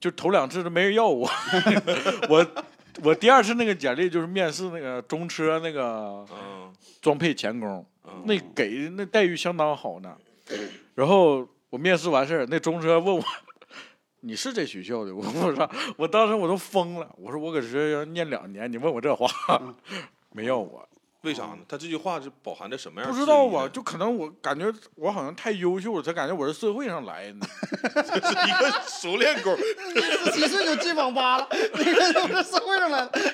[0.00, 1.30] 就头两次都没人要我。
[2.28, 2.44] 我
[3.04, 10.16] 我第二次那个简历就是面试那个中车那个嗯装配钳工，嗯那给那待遇相当好呢。
[10.96, 13.22] 然后我面试完事儿，那中车问我。
[14.26, 15.14] 你是这学校的？
[15.14, 17.08] 我我说，我当时我都疯了。
[17.16, 19.28] 我说我搁这要念两年，你问我这话，
[20.34, 20.86] 没要我。
[21.22, 21.58] 为啥呢？
[21.68, 23.68] 他这句话是饱含着什么样的不知道啊？
[23.68, 27.46] 就可能我感觉我好像太优秀了，才感觉我是社会上来的。
[28.02, 29.56] 是一个熟练工。
[30.24, 33.30] 十七岁就进网吧了，你看我是社会上来的。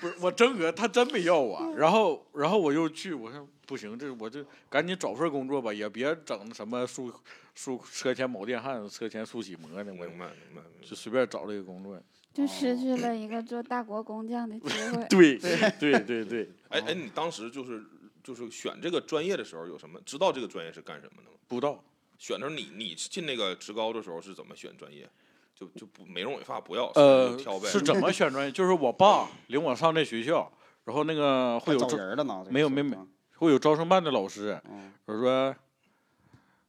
[0.00, 1.74] 不是我真哥，他真没要我。
[1.76, 7.10] 然后，然后我又去，我说不行，这我就赶紧找份工作吧，也别整什么数
[7.54, 10.62] 数车前铆电焊、车前速洗膜的，我明白明白明白。
[10.86, 11.98] 就随便找了一个工作。
[12.34, 15.04] 就失去了一个做大国工匠的机会。
[15.08, 15.38] 对
[15.80, 17.82] 对对对，哎哎，你当时就是
[18.22, 19.98] 就是选这个专业的时候有什么？
[20.04, 21.36] 知道这个专业是干什么的吗？
[21.48, 21.82] 不知道。
[22.18, 25.08] 选的时候你你进那个职高的时候是怎么选专业？
[25.54, 27.68] 就就不美容美发不要，呃挑呗。
[27.68, 28.52] 是怎么选专业？
[28.52, 30.50] 就是我爸领我上这学校，
[30.84, 32.44] 然后那个会有人了呢？
[32.46, 33.06] 有没有没啊
[33.42, 35.54] 会有招生办的老师，嗯我说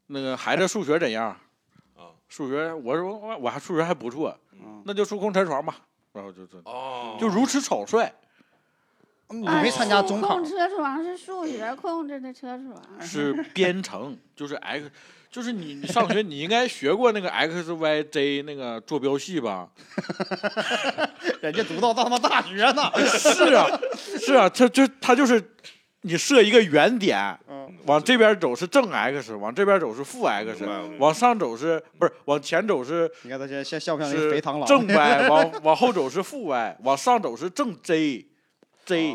[0.07, 1.27] 那个孩子数学怎样？
[1.95, 5.75] 啊数学，我说我我还数学还不错，嗯那就数控车床吧。
[6.13, 8.11] 然后就这哦，就如此草率。
[9.29, 10.45] 你没参加中考控？
[10.45, 14.91] 车床是数学控制的车床，是编程，就是 x，
[15.31, 19.69] 就是你你上学你应该学过那个 x y z 那个坐标系吧？
[21.41, 22.91] 人家读到他妈大学呢。
[23.07, 23.65] 是啊，
[24.19, 25.43] 是啊，他这他就是
[26.03, 30.55] 你设一个原点，嗯往这边走是正 x，往这边走是负 x，
[30.99, 34.65] 往上走是不是往前走是你看他现在像像不像一肥螳螂？
[34.65, 37.75] 正 y， 往往后走是负 y，往上走是正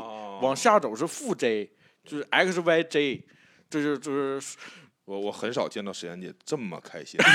[0.00, 1.70] 哦往下走是负 j，
[2.04, 3.24] 就是 x y j，
[3.68, 4.40] 这就就是
[5.04, 7.18] 我我很少见到实验姐这么开心。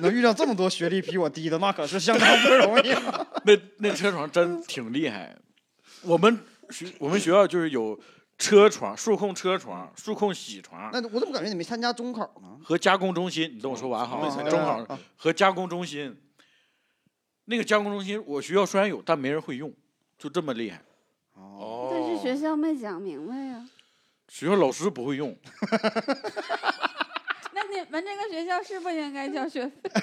[0.00, 3.26] 能遇到这么多学历比我低的，那可是相当不容易啊。
[3.44, 5.34] 那那车床真挺厉害。
[6.02, 6.38] 我们
[6.74, 7.96] 学我们学校就是有
[8.36, 12.58] 车床、数控车床、数控铣床那我怎么感觉你没参加中考呢？
[12.64, 13.48] 和加工中心。
[13.54, 16.20] 你等我说完哈没参，加中啊考和加工中心。
[17.44, 19.72] 那个加工中心，我学校虽然有，但没人会用，
[20.18, 20.82] 就这么厉害。
[21.34, 23.64] 哦，但是学校没讲明白呀。
[24.28, 25.34] 学校老师不会用，
[27.52, 29.72] 那你们这个学校是不应该交学费？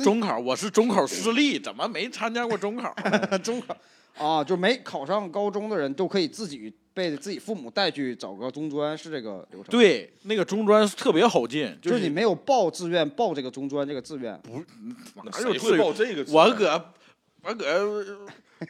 [0.04, 2.94] 中考我是中考失利，怎么没参加过中考？
[3.42, 3.76] 中考
[4.18, 14.38] 啊，就没考上高中的人都可以自己被自己父母带去找个中专，是这个流程？，对，那个中专特别好进，就是是你没有报志愿报这个中专这个志愿，
[15.14, 16.32] 哪谁会有自由报这个？
[16.32, 16.92] 我搁
[17.42, 18.04] 我搁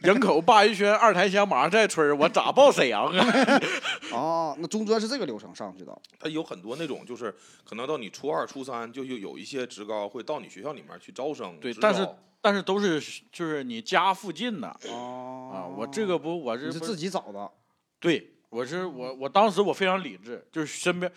[0.05, 3.61] 营口鲅鱼圈二台乡马上在村，我咋报沈阳啊？
[4.13, 6.01] 哦，那中专是这个流程上去的。
[6.19, 11.59] 他有很多那种，就是可能到你初二、初三，就有有一些职高会到你学校里面去招生。
[11.59, 12.09] 对，但是
[12.41, 13.01] 但是都是
[13.33, 17.51] 就是你家附近的啊，哦我这个不我是自己找的，
[17.99, 21.11] 对，我是我我当时我非常理智，就是身边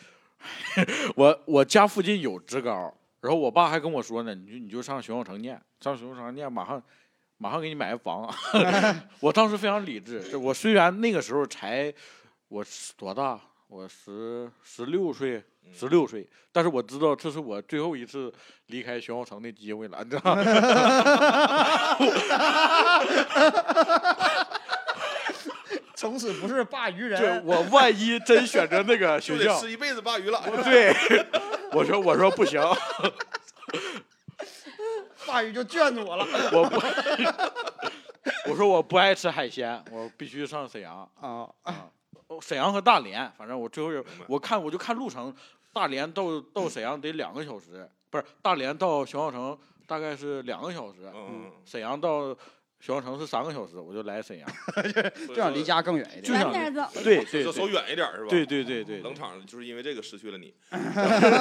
[1.15, 6.81] 我我家附近有职高，然后我爸还跟我说呢，你就你就上熊小城念，上熊小城念，马上
[7.37, 8.33] 马上给你买个房。
[9.19, 11.93] 我当时非常理智，就我虽然那个时候才
[12.47, 12.65] 我
[12.97, 15.43] 多大，我十十六岁。
[15.73, 18.29] 十六岁，但是我知道这是我最后一次
[18.65, 20.43] 离开熊小城的机会了，你知道吗？
[25.95, 27.41] 从此不是鲅鱼就人。
[27.45, 30.43] 我万一真选择那个 学校，吃一辈子鲅鱼了。
[30.65, 30.93] 对，
[31.71, 32.61] 我说我说不行，
[35.25, 41.09] 鲅鱼就卷着我了我不，我说我不爱吃海鲜，我必须上沈阳。
[41.19, 41.47] 啊！
[41.63, 41.89] 啊
[42.41, 45.31] 沈阳和大连，反正我最后我看我就看路程，
[45.71, 49.55] 大连到到沈阳得两个小时，不是大连到熊小城
[49.85, 52.37] 大概是两个小时，嗯，沈阳到熊
[52.85, 54.49] 小城是三个小时，我就来沈阳。
[55.29, 56.23] 就想离家更远一点。
[56.23, 56.85] 就想点走。
[57.01, 58.27] 对对就走远一点是吧？
[58.27, 60.53] 对对对对，冷场就是因为这个失去了你。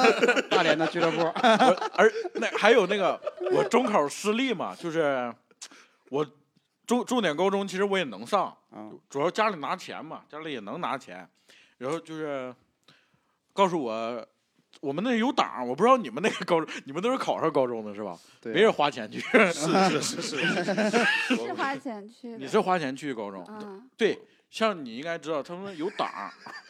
[0.49, 3.19] 大连的俱乐部，我而那还有那个
[3.51, 5.33] 我中考失利嘛，就是
[6.09, 6.25] 我
[6.87, 11.27] 重重点高中其实我也能上，嗯主要家里拿钱嘛，家里也能拿钱，
[11.77, 12.55] 然后就是
[13.51, 14.25] 告诉我。
[14.83, 18.19] 我们那有档，我不知道你们那个高中，你们都是考上高中的是吧？
[18.41, 20.37] 对没人花钱去，是是是是，
[21.37, 22.35] 是花钱去。
[22.37, 23.45] 你是花钱去高中。
[23.47, 24.19] 嗯，对，
[24.49, 26.09] 像你应该知道，他们有档，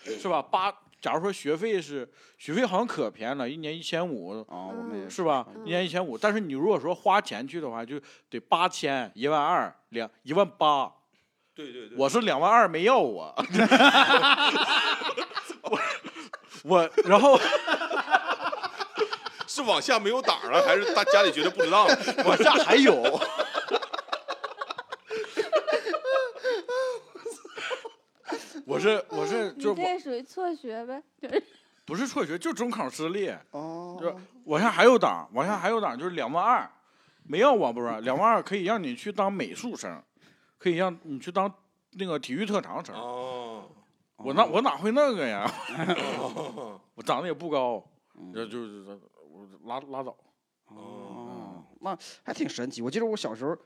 [0.06, 0.40] 是吧？
[0.44, 0.72] 八
[1.02, 5.48] 假如说学费是学费好像可便宜了，一年一千五，啊，我们也是吧？
[5.56, 8.00] 嗯一年一千五，但是你如果说花钱去的话，就
[8.30, 10.92] 得八千、一万二、两一万八。
[11.56, 13.36] 对对对，我是两万二没要我，
[15.64, 15.80] 我
[16.64, 17.40] 我然后
[19.54, 21.96] 是往下没有档了，还是大家里觉得不值当了？
[22.26, 22.92] 往下还有。
[28.66, 31.04] 我是我是你就是我这属于辍学呗？
[31.22, 31.44] 就是
[31.86, 36.68] 不是辍学，就中考失利，哦，就是往下还有档，往下还有档，就是两万二，
[37.24, 40.02] 没要我不是两万二可以让你去当美术生，
[40.58, 41.54] 可以让你去当
[41.92, 42.96] 那个体育特长生。
[42.96, 43.70] 哦，
[44.18, 45.48] 我哪我哪会那个呀？
[46.96, 47.84] 我长得也不高，
[48.34, 48.84] 这就是
[49.34, 50.16] 我拉拉倒。
[50.68, 52.82] 哦，那还挺神奇。
[52.82, 53.58] 我记得我小时候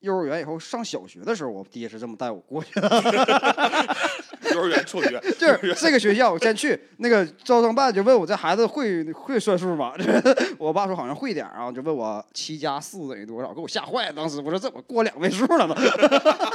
[0.00, 2.88] 幼儿园以后上小学的时候，我爹是这么带我过去的，
[4.54, 9.94] 幼儿园辍学，就是这个学校我先去，那个招生办就问我这孩子会会算数吗？
[10.58, 14.12] 我爸说好像会点儿，然后就问我七加四等于多少，给我吓坏了。
[14.12, 15.74] 当时我说怎么过两位数了呢？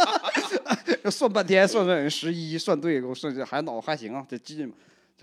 [1.03, 4.73] 就算半天，算等于十一，算对，给我算这孩子脑子还行啊，这记嘛。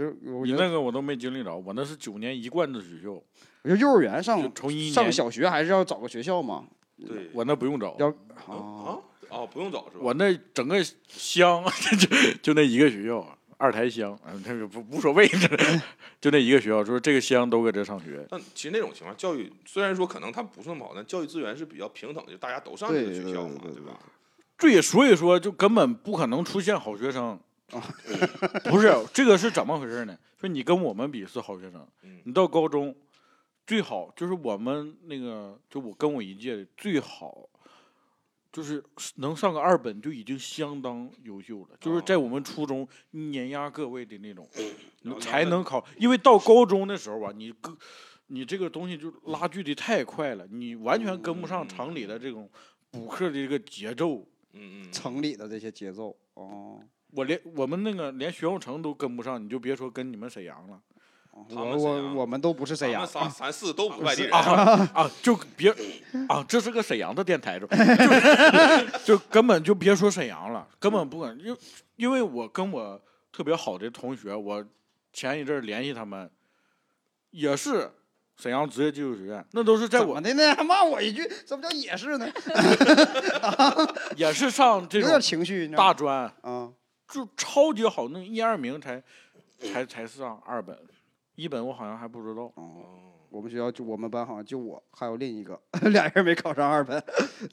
[0.01, 6.65] 就是我你，那个我都没经历着，我那是九年一贯制学校，我觉得幼儿园上从一上小学还是要找个学校嘛，
[7.07, 8.09] 对，我那不用找，要
[8.47, 8.99] 啊啊。
[9.29, 10.01] 啊，不用找是吧？
[10.03, 11.63] 我那整个乡
[12.01, 13.25] 就就那一个学校，
[13.59, 15.29] 二台乡，嗯，这个不无所谓，
[16.21, 18.27] 就那一个学校，就是这个乡都搁这上学。
[18.29, 23.99] 但其实那种情况，教育虽然说可能它不是那么好，但教育资源是比较平等的，就大家都上这个学校嘛，对对对吧？
[24.59, 27.39] 对，所以说就根本不可能出现好学生。
[28.65, 30.19] 不是这个是怎么回事呢？
[30.39, 32.95] 说你跟我们比是好学生嗯，你到高中
[33.67, 37.49] 最好就是我们那个，就我跟我一届的最好，
[38.53, 38.83] 就是
[39.17, 41.77] 能上个二本就已经相当优秀了。
[41.81, 44.49] 就是在我们初中碾压各位的那种，
[45.03, 45.85] 你才能考。
[45.99, 47.77] 因为到高中的时候吧，你跟
[48.27, 52.51] 你这个东西就拉锯的太快了，你完全跟不上常理的这种
[52.91, 54.27] 补课的这个节奏。
[54.53, 56.83] 嗯嗯，城里的这些节奏哦。
[57.13, 60.79] 我连我们那个连徐浩城都跟不上，你就别说跟你们沈阳了
[61.49, 65.11] 我们我我们都不是沈阳咱们，仨 咱四都不是外地人，啊啊！
[65.23, 65.71] 就别
[66.29, 67.67] 啊，这是个沈阳的电台，就
[69.17, 71.57] 就根本就别说沈阳了，根本不可能，因
[71.97, 73.01] 因为我跟我
[73.33, 74.63] 特别好的同学，我
[75.13, 76.29] 前一阵联系他们，
[77.31, 77.91] 也是
[78.37, 80.55] 沈阳职业技术学院，那都是在我怎么的呢？
[80.57, 82.29] 还骂我一句，怎么叫也是呢？
[84.17, 86.60] 也是上这有点种大专，啊。
[87.11, 89.03] 就超级好，那一二名才
[89.59, 90.79] 才才上二本，
[91.35, 92.53] 一本我好像还不知道。
[92.55, 97.03] 哦，我们学校就我们班好像就我，还有另一个， 俩人没考上二本，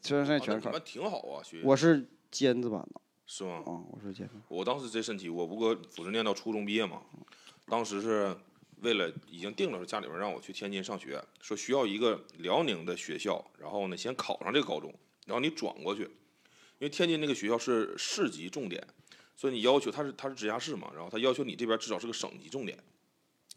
[0.01, 0.81] 全剩下全考啊那你们。
[0.85, 3.63] 挺好啊，学我是尖子班的是吗？
[3.65, 4.33] 啊，我是尖子。
[4.47, 7.01] 我当时这身体，我不搁抚顺念到初中毕业嘛，
[7.65, 8.35] 当时是
[8.81, 14.93] 为了已经定了，家里边让我去天津上学，说需要一个辽宁的学校，然后呢先考上这个高中，
[15.25, 18.85] 然后你转过去，因为天津那个学校是市级重点，
[19.38, 22.78] 所以你要求他是他是直辖市嘛，然后他要求你这边至少是个省级重点。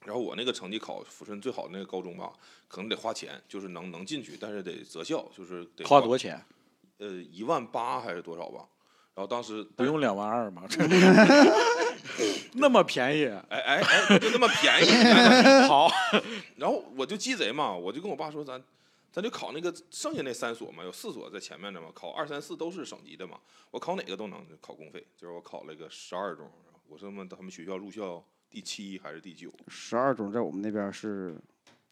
[0.05, 2.33] 然后我那个成绩考抚顺最好的那个高中吧，
[2.69, 6.43] 可能得花钱，就是能能进去，但是得择校，就是得花多少钱？
[6.99, 8.67] 呃一万八还是多少吧。
[9.15, 10.63] 然后当时不用两万二吗？
[12.55, 13.27] 那么便宜？
[13.27, 14.89] 哎哎哎，就那么便宜。
[15.69, 15.91] 好，
[16.57, 18.63] 然后我就鸡贼嘛，我就跟我爸说，咱咱
[19.23, 25.05] 就考那个剩下那三所嘛，有四所在前面的嘛，考二三四都是省级的嘛，我考哪个都能考公费。
[25.17, 26.51] 就是我考了一个十二中，
[26.87, 29.51] 我是他们他们学校入校第七还是第九？
[29.69, 31.37] 十二中在我们那边是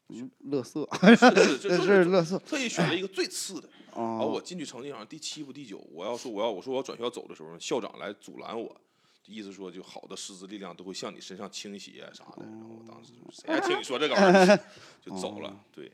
[0.09, 3.69] 嗯乐色，是是 这就是是乐色特意选了一个最次的。
[3.95, 4.25] 然后啊。
[4.25, 8.79] 我进去成绩好像第七不第九，我要说我要我说我要转校走的时候，校长来阻拦我。
[9.25, 12.43] 意思说，就好的师资力量都会向你身上倾斜啥的。
[12.43, 14.59] 然后我当时就谁还听你说这个玩意儿，
[14.99, 15.55] 就走了。
[15.71, 15.91] 对，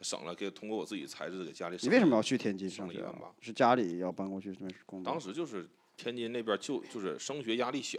[0.00, 1.88] 省了给通过我自己才智给家里省。
[1.88, 3.14] 你为什么要去天津上学啊？
[3.40, 5.12] 是家里要搬过去那边工作？
[5.12, 7.98] 当时就是天津那边就就是升学压力小。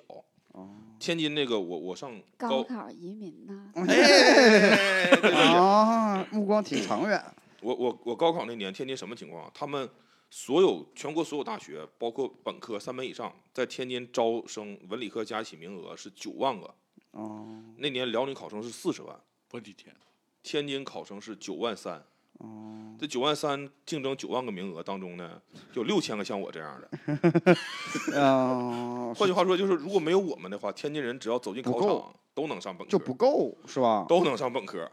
[0.54, 7.24] 哦天津那个我我上高高，考移民呐， 哎，对 对对，啊，目光挺长远。
[7.62, 9.52] 我我我高考那年，天津什么情况啊？
[9.54, 9.90] 他们
[10.30, 16.74] 所有全国所有大学，包括本科三本以上，在天津招生文理科加一起名额是九万个。
[17.12, 19.18] 哦那年辽宁考生是四十万，
[19.52, 19.96] 我的天！
[20.44, 22.04] 天津考生是九万三。
[22.40, 25.40] 哦，这九万三竞争九万个名额当中呢，
[25.74, 28.20] 有六千个像我这样的。
[28.20, 34.06] 啊 换句话说，就是如果没有我们的话，天津人只要走进考场都能上本科，就不够是吧？
[34.10, 34.90] 都能上本科，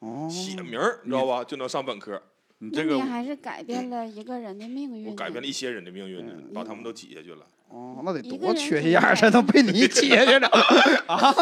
[0.00, 2.20] 哦，写名儿你知道吧，就能上本科。
[2.64, 5.10] 那你这个你还是改变了一个人的命运。
[5.10, 7.46] 我改变了一些人的命运呢，嗯把他们都挤下去了。
[7.68, 10.48] 哦，那得多缺心眼才能被你挤下去呢？
[11.06, 11.32] 好，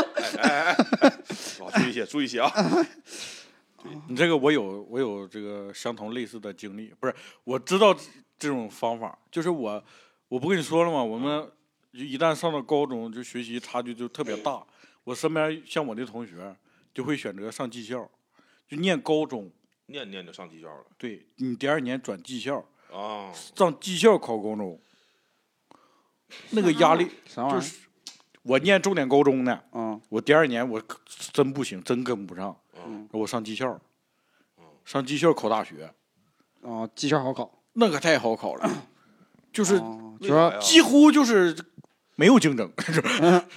[1.71, 2.51] 注意一些，注意一些啊！
[4.09, 7.15] 你这个我有我有这个相同类似的经历，不是
[7.45, 7.95] 我知道
[8.39, 9.83] 这种方法，就是我
[10.29, 11.03] 我不跟你说了吗？
[11.03, 11.47] 我们
[11.91, 14.63] 一旦上到高中，就学习差距就特别大。
[15.05, 16.55] 我身边像我的同学
[16.95, 18.09] 就会选择上技校，
[18.69, 19.51] 就念高中，
[19.93, 23.31] 念念就上技校了对你第二年转技校，啊！
[23.55, 24.81] 上技校考高中，
[26.51, 27.61] 那个压力 啥玩意儿？
[27.61, 27.79] 就是
[28.43, 30.99] 我念重点高中呢，嗯，我第二年我可
[31.33, 33.81] 真不行，真跟不上，嗯我上技校，
[34.85, 35.93] 上技校考大学，
[36.63, 38.87] 啊，技校好考，那可太好考了，
[39.53, 39.81] 就是
[40.61, 41.55] 几乎就是
[42.17, 42.71] 没有竞争。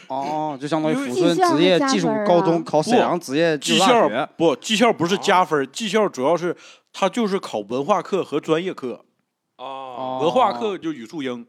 [0.08, 6.56] 哦，就相当于抚顺职业技术高中考沈阳职业技技术大学校，不，技校不是加分，技校主要是
[6.93, 9.03] 它就是考文化课和专业课，
[9.58, 10.20] 哦！
[10.22, 11.45] 文化课就语数英，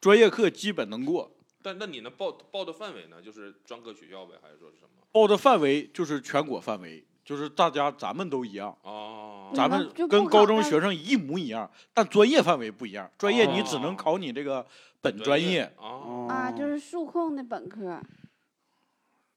[0.00, 1.30] 专业课基本能过。
[1.62, 3.16] 但那你那报报的范围呢？
[3.24, 5.02] 就是专科学校呗，还是说是什么？
[5.12, 13.10] 报的范围就是全国范围，就是大家咱们都一样，啊咱们跟高中学生一模一样，但专业范围不一样。
[13.18, 14.66] 专业你只能哦考你这个
[15.00, 18.00] 本专业，啊，哦啊，就是数控的本科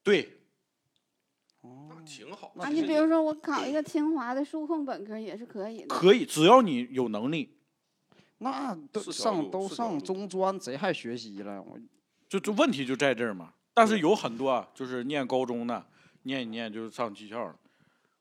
[0.03, 0.37] 对，
[1.61, 2.51] 那挺好。
[2.57, 2.69] 啊。
[2.69, 5.87] 你比如说我考一个清华的数控本科也是可以的。
[5.87, 7.51] 可以，只要你有能力。
[8.37, 11.61] 那都上都上中专，谁还学习了？
[11.61, 11.79] 我
[12.27, 13.53] 就就问题就在这儿嘛。
[13.73, 15.85] 但是有很多啊，就是念高中的，
[16.23, 17.55] 念一念就是上技校了，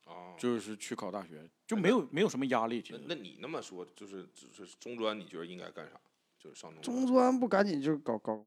[0.05, 2.81] 啊，就是去考大学，就没有没有什么压力。
[2.83, 5.93] 其实那那你那么说，就是就是中专，你觉得应该干啥？
[6.39, 8.45] 就是上中中专不赶紧就搞搞专。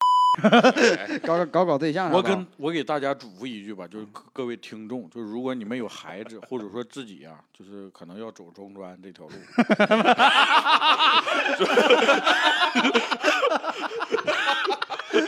[1.21, 2.17] 搞 搞搞搞对象啥的？
[2.17, 9.33] 我跟我给大家嘱咐一句吧，就是各各位听众，就是如果你们有孩子，或者说自己啊，就是可能要走中专这条路，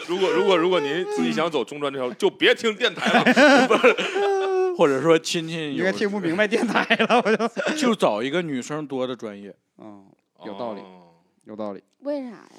[0.07, 3.23] 如果如果如果您自己想走中专这条路，就别听电台了。
[4.80, 10.05] 或者说亲戚有应该听不明白电台了，我就 就找一个女生多的专业，嗯，
[10.45, 11.84] 有道理，哦有道理。
[11.99, 12.49] 为啥呀？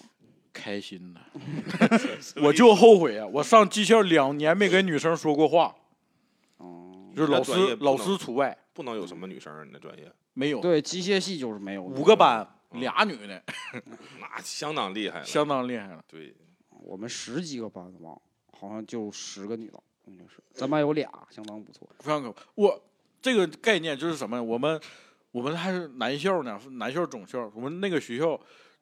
[0.53, 1.21] 开心呐。
[2.45, 5.75] 我就后悔啊，我上技校两年没跟女生说过话，
[6.59, 13.43] 哦，就是老那专业师老能师除外，不能有什么女生儿，你的专业没有对，机械系就是没有五个，班俩女的，
[14.21, 15.25] 那相当厉害了。
[15.25, 16.05] 相当厉害了。
[16.07, 16.37] 对，
[16.69, 18.15] 我们十几个班吧，
[18.53, 21.89] 好像就十个女的，应该是，咱班有俩，相当不错。
[22.01, 22.83] 非常可我
[23.23, 24.43] 这个概念就是什么？
[24.43, 24.81] 我们
[25.31, 28.39] 我们还是男校呢，男校总校，我们那个学校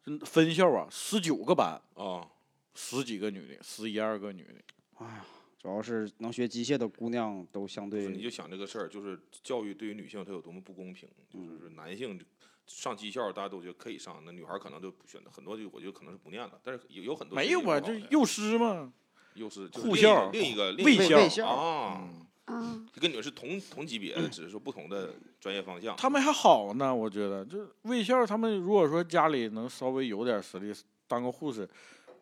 [0.07, 2.26] 嗯分校啊，十九个班，啊，
[2.74, 4.55] 十几个女的，十一二个女的。
[4.95, 5.24] 哎呀
[5.61, 12.18] 主要是能学机械的姑娘都相对就是你就想这个事儿，就是教育对于女性它有多么不公平，就是男性
[12.64, 18.93] 上技校大家都觉得可以上，那女孩可能就不选择很多就我觉得可能是不念了，但是有有很多没有啊，就幼师嘛。
[19.39, 22.09] 又是就是另一个护校另一个另卫一个校卫校啊，
[22.47, 25.97] 嗯，啊，跟你们是同同级别的，只是说不同的专业方向。
[25.97, 30.74] 他们还好呢，我觉得，就是卫校，他们如果说家里能稍微有点实力，
[31.07, 31.68] 当个护士，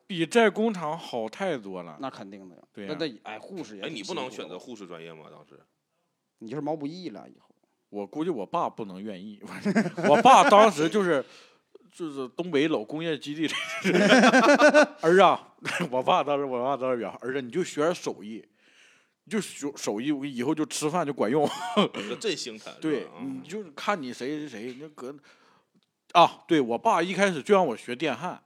[0.06, 1.96] 比在工厂好太多了。
[2.00, 2.62] 那肯定的呀。
[2.72, 5.24] 对呀那得哎，护士也哎，你不能选择护士专业吗？
[5.30, 5.60] 当时
[6.38, 7.46] 你就是毛不易了以后。
[7.88, 9.40] 我估计我爸不能愿意，
[10.08, 11.24] 我 爸当时就是
[11.96, 15.48] 就是东北老工业基地儿啊，
[15.90, 18.46] 我爸当时我爸当时表儿子你就学点手艺，
[19.24, 21.48] 你就学手艺，以后就吃饭就管用。
[21.94, 22.70] 这真心疼。
[22.82, 25.16] 对，你嗯就看你谁谁谁，那搁
[26.12, 28.38] 啊，对我爸一开始就让我学电焊，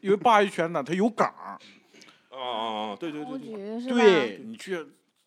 [0.00, 1.60] 因为爸一拳呢，他有岗儿，
[2.30, 2.96] 啊啊啊！
[2.96, 3.88] 对对对对？
[3.90, 4.82] 对你去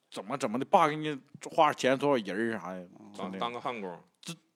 [0.10, 1.16] 怎么怎么的，爸给你
[1.52, 2.88] 花钱多少人儿啥的。
[3.16, 4.04] 当当个焊工，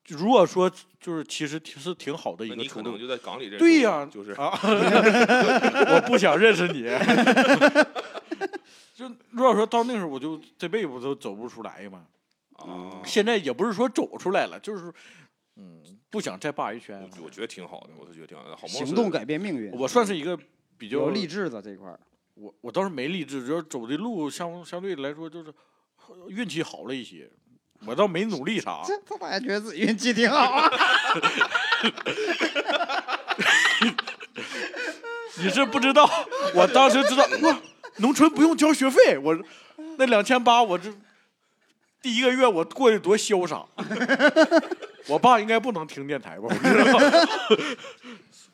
[0.08, 2.56] 如果说就是其实挺是挺好的一个。
[2.56, 6.84] 你可能就在港里认识对呀、我就是啊，我不想认识你。
[8.94, 12.06] 就如果说到那时候，我就这辈子都走不出来嘛。
[12.54, 14.94] 啊，现在也不是说走出来了，就是
[15.56, 17.02] 嗯，不想再霸一圈。
[17.18, 18.56] 我我觉得挺好的，我都觉得挺好的。
[18.56, 19.72] 好行动改变命运。
[19.72, 20.38] 我算是一个
[20.78, 22.00] 比较励志的这块儿。
[22.36, 25.54] 我我倒是没励志，就是走的路相相对来说就是
[26.30, 27.30] 运气好了一些，
[27.86, 28.82] 我倒没努力啥。
[28.86, 30.72] 这他咋觉得自己运气挺好啊？
[35.38, 36.10] 你是不知道，
[36.54, 37.60] 我当时知道哇，
[37.98, 39.36] 农村不用交学费，我
[39.98, 40.94] 那两千八，我这
[42.02, 43.66] 第一个月我过得多潇洒。
[45.08, 46.44] 我爸应该不能听电台吧？
[46.44, 47.00] 我知道。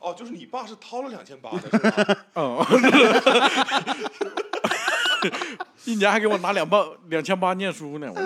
[0.00, 2.16] 哦，就是你爸是掏了两千八的是吧？
[2.36, 2.64] 嗯，
[5.84, 8.10] 一年还给我拿两万两千八念书呢。
[8.14, 8.20] 我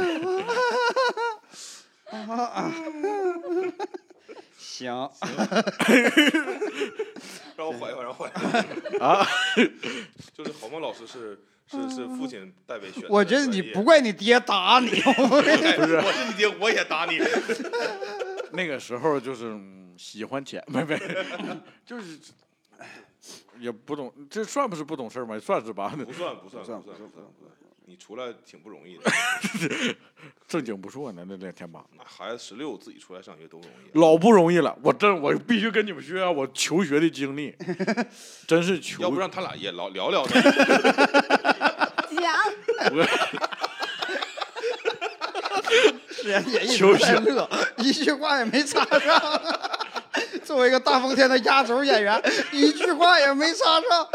[4.58, 4.86] 行，
[7.56, 9.00] 让我缓一缓，让我缓一缓。
[9.00, 9.26] 啊，
[10.32, 13.08] 就是郝梦老师是是是父亲代为选的。
[13.10, 14.94] 我觉得你不怪你爹打你，不
[15.42, 17.18] 是，我是你爹，我也打你。
[18.52, 20.98] 那个时候就是、嗯喜欢钱，没没，
[21.84, 22.18] 就是
[23.58, 25.38] 也不懂，这算不是不懂事儿吗？
[25.38, 27.52] 算是吧，不算不算算不算不算不算。
[27.86, 29.10] 你出来挺不容易的，
[30.48, 33.90] 正经不错呢，那两天吧，那孩子十六自己出来上学都不容易啊。
[33.94, 34.76] 老不容易了。
[34.82, 37.54] 我真我必须跟你们学啊，我求学的经历，
[38.46, 39.02] 真是求。
[39.02, 40.32] 要不让他俩也聊聊聊呢？
[42.14, 42.32] 讲
[42.92, 43.04] 我
[46.10, 49.42] 是呀也一乐，一句话也没插上。
[50.44, 52.22] 作为一个大风天的压轴演员，
[52.52, 54.08] 一句话也没插上。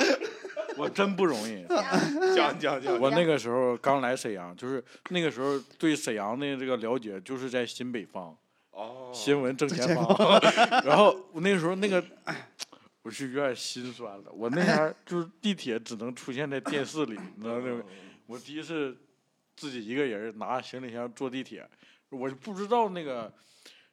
[0.77, 1.65] 我真不容易。
[2.35, 8.35] 讲讲讲，我那个时候刚来沈阳，就是那个时候对沈阳的这个了解，就是在新北方。
[8.71, 10.39] 哦，新闻正前方。
[10.85, 12.03] 然后我那时候那个，
[13.01, 14.31] 我是有点心酸了。
[14.31, 17.81] 我那前儿就是地铁只能出现在电视里，你知道那种。
[18.27, 18.95] 我第一次
[19.55, 21.67] 自己一个人拿行李箱坐地铁，
[22.09, 23.33] 我就不知道那个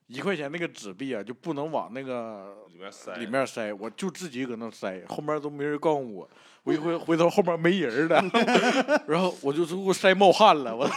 [0.07, 6.29] 一块钱那个纸币啊，就不能往那个里面塞里面塞，我就自己搁那塞，后面都没人告诉我。
[6.63, 8.23] 我一回回头后面没人了，
[9.07, 10.95] 然后我就给我塞冒汗了，我操！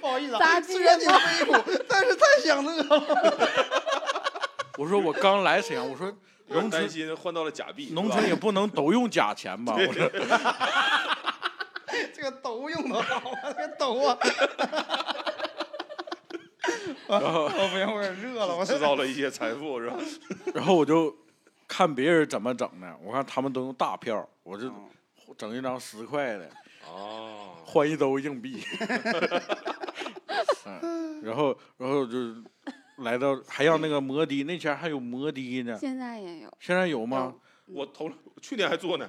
[0.00, 1.12] 不好意思啊， 虽然你没
[1.52, 3.02] 有，但是太想乐了。
[4.78, 6.10] 我说我刚来沈阳，我说
[6.48, 9.74] 农村担心换到了假币，农村也不能都用假钱吧？
[9.76, 10.10] 我说
[12.14, 14.18] 这个都用的好啊，这个都啊。
[17.08, 19.96] 然后我不行，我有点热了，我制造了一些财富，是吧？
[20.54, 21.14] 然后我就
[21.68, 24.70] 看别人怎么整的，我看他们都用大票，我就
[25.36, 26.50] 整一张十块的，
[26.88, 28.62] 哦，换一兜硬币。
[30.66, 32.16] 嗯，然后然后就
[32.98, 37.34] 来到还要那个摩的，那前儿还有摩的呢，现在也有，现在有吗？
[37.66, 38.10] 我头
[38.42, 39.08] 去年还做呢，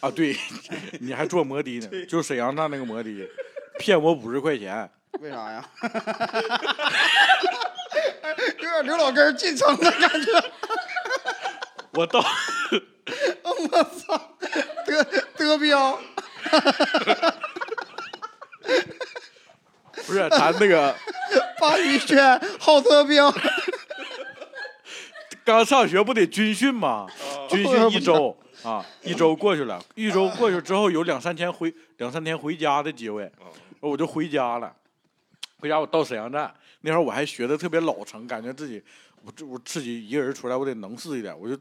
[0.00, 0.36] 啊，对，
[1.00, 3.10] 你还坐摩的呢，就沈阳站那个摩的，
[3.78, 4.90] 骗我五十块钱。
[5.24, 5.64] 为啥呀？
[8.60, 10.30] 有点刘老根进城的感觉。
[11.94, 12.20] 我到
[13.42, 14.36] 我操，
[14.84, 15.02] 德
[15.34, 15.98] 德彪，
[20.06, 20.94] 不是咱那个
[21.58, 23.34] 鲅鱼圈好德彪。
[25.42, 27.06] 刚上学不得军训吗？
[27.48, 33.32] 军训一周啊，一周过去了，一周过去之后有两三天回两三天回家的机会，
[33.80, 34.70] 我就回家了。
[35.64, 36.52] 回家我到沈阳站
[36.82, 38.82] 那会儿我还学的特别老成，感觉自己
[39.22, 41.56] 我这我自己一个人出来我得能试一点，我就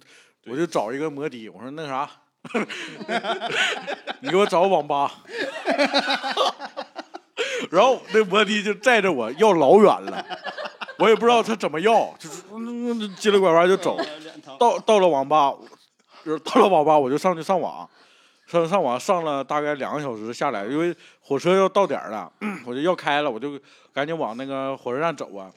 [0.46, 2.10] 我就找一个摩的，我说那啥，
[4.20, 5.24] 你给我找个网吧。
[7.72, 10.26] 然后那摩的就载着我要老远了，
[11.00, 13.98] 我也不知道他怎么要，就是嗯急了拐弯就走。
[14.60, 15.54] 到到了网吧，
[16.26, 17.90] 就是到了网吧我就上去上网，
[18.48, 22.30] 上上网上了大概两个小时下来，因为火车要到点儿了，
[22.68, 23.58] 我就要开了，我就
[23.94, 25.52] 赶紧往那个火车站走啊。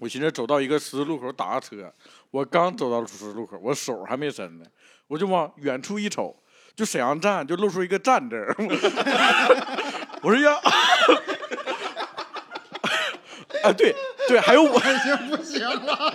[0.00, 1.90] 我寻思走到一个十字路口打个车，
[2.30, 4.64] 我刚走到十字路口，我手还没伸呢，
[5.06, 6.36] 我就往远处一瞅，
[6.74, 8.54] 就沈阳站就露出一个站字儿，
[10.20, 10.52] 我说呀，
[13.62, 13.94] 啊 对
[14.28, 14.76] 对，还有我。
[14.76, 16.14] 已经不行了。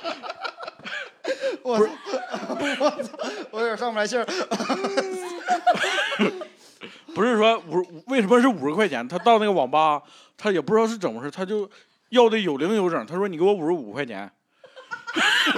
[1.63, 1.85] 我操！
[2.79, 3.17] 我操！
[3.51, 4.25] 我有点上不来气儿。
[7.13, 9.07] 不是说五为什么是五十块钱？
[9.07, 10.01] 他到那个网吧，
[10.37, 11.69] 他也不知道是怎么回事，他就
[12.09, 13.05] 要的有零有整。
[13.05, 14.31] 他说：“你给我五十五块钱。”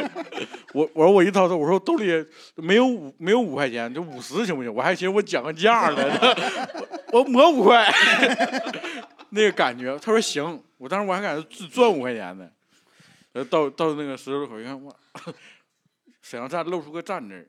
[0.73, 2.25] 我我说我一掏掏，我说兜里
[2.55, 4.73] 没有五没有五块钱，就五十行不行？
[4.73, 6.03] 我还寻思我讲个价呢，
[7.11, 7.93] 我我抹五块，
[9.31, 9.97] 那个感觉。
[9.99, 12.49] 他说行，我当时我还感觉只赚五块钱呢。
[13.33, 14.93] 呃，到到那个十字路口一看，哇，
[16.21, 17.47] 沈阳站露出个站字儿。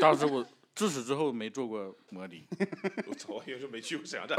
[0.00, 0.44] 当时我
[0.78, 2.40] 自此之后没坐过摩的。
[3.08, 4.38] 我操，我以为是没去过沈阳站。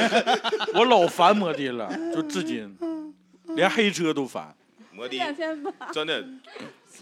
[0.72, 2.74] 我老烦摩的了，就至今，
[3.54, 4.56] 连黑车都烦。
[4.90, 5.18] 摩的
[5.92, 6.24] 真的，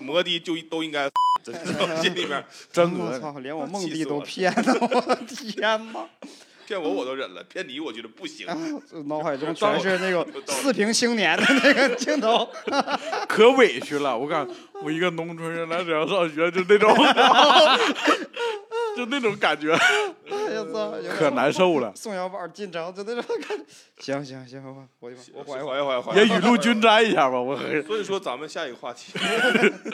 [0.01, 1.09] 摩的就都应该，
[1.45, 3.05] 真的心里面 真讹。
[3.05, 3.39] 我操！
[3.39, 6.09] 连我梦弟都骗了，我天哪！
[6.67, 8.47] 骗我我都忍了，骗你我觉得不行。
[8.91, 12.49] 这脑海中全是那个四平青年的那个镜头。
[13.29, 14.49] 可委屈了，我感
[14.83, 16.91] 我一个农村人来沈阳上学，就那种，
[18.97, 20.95] 就那种感觉，哎呀操！
[21.19, 23.65] 可难受了，宋小宝进城就那种感觉。
[23.99, 25.85] 行行行，我我我缓一缓。
[25.85, 27.41] 缓一缓，也雨露均沾一下吧。
[27.41, 29.13] 我所以说，咱们下一个话题，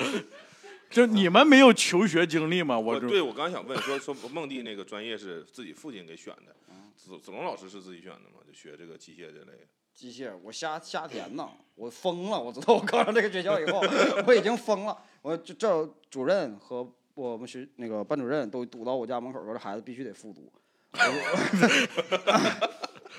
[0.90, 2.78] 就你们没有求学经历吗？
[2.78, 6.54] 我对我刚想问说说梦弟那个专业是自己父亲给选的，
[6.96, 8.40] 子子龙老师是自己选的吗？
[8.46, 9.66] 就学这个机械这类的。
[9.94, 11.48] 机械，我瞎瞎填呐。
[11.74, 13.80] 我疯了，我知道我考上这个学校以后，
[14.26, 14.96] 我已经疯了。
[15.22, 20.50] 我就这主任和我们学那个班主任都堵到我家门口说，这孩子必须得复读。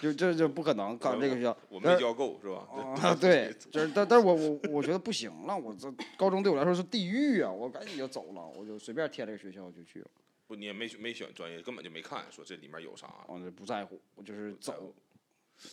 [0.01, 1.55] 就 这就不可能考这个学校。
[1.69, 2.67] 我没教够是吧？
[3.01, 7.49] 啊，对，就是，但但是我我我觉得不行了，我这高中对我来说是地狱啊！
[7.49, 10.07] 我赶紧就走了，我就随便填了个学校就去了，
[10.47, 13.07] 不，你也没选没选专业，根本就没看说这里面有啥。
[13.27, 14.93] 我就不在乎，我就是走。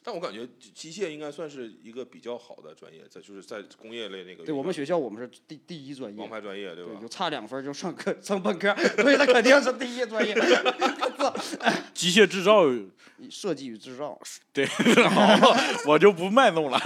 [0.02, 4.44] 但我感觉机机械应该算是一个比较好的专业，在就是在工业类那个。
[4.44, 6.92] 对我们学校，我们是第第一专业，王牌专业，对吧？
[6.92, 10.34] 对，就差两分就上课上本科，所以他肯定是第一专业。
[11.94, 12.64] 机械制造，
[13.30, 14.18] 设计与制造，
[14.52, 14.64] 对，
[15.08, 16.78] 好，我就不卖弄了。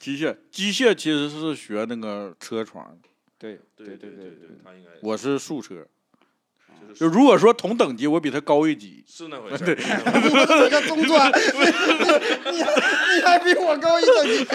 [0.00, 2.98] 机械，机械其实是学那个车床，
[3.38, 5.86] 对对对对对，他应该我是数车。
[6.80, 9.04] 就是就如果说同等级，我比他高一级。
[9.06, 9.74] 是那回事对。
[9.74, 11.30] 我是一个中专，
[12.52, 14.46] 你你还比我高一等级，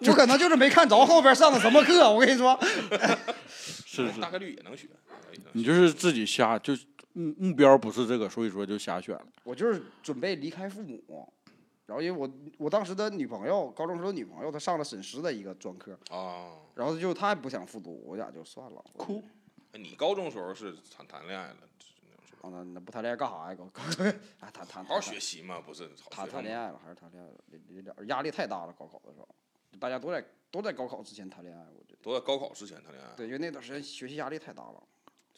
[0.10, 2.58] 我可能就是没看着后边上的什么课，我跟你说。
[3.84, 4.88] 是是，大概率也能学。
[5.52, 6.74] 你就是自己瞎，就
[7.12, 9.24] 目目标不是这个，所以说就瞎选了。
[9.44, 11.32] 我就是准备离开父母，
[11.86, 18.84] 然后因为我我当时的女朋友，高中时候女朋友，她上了沈师的一个专科，啊，然后就她也不想复读，我俩就算了。
[18.96, 19.22] 酷。
[19.76, 21.56] 你高中时候是谈谈恋爱了？
[22.42, 23.54] 啊，那那不谈恋爱干啥呀？
[23.54, 23.82] 高高
[24.40, 25.88] 啊， 谈谈好好学习嘛，不是？
[26.10, 27.34] 谈谈恋爱了还是谈恋爱了？
[27.68, 29.28] 有点压力太大了，高考的时候，
[29.78, 31.98] 大家都在都在高考之前谈恋爱，我觉得。
[32.02, 33.12] 都在高考之前谈恋爱。
[33.16, 34.82] 对，因为那段时间学习压力太大了。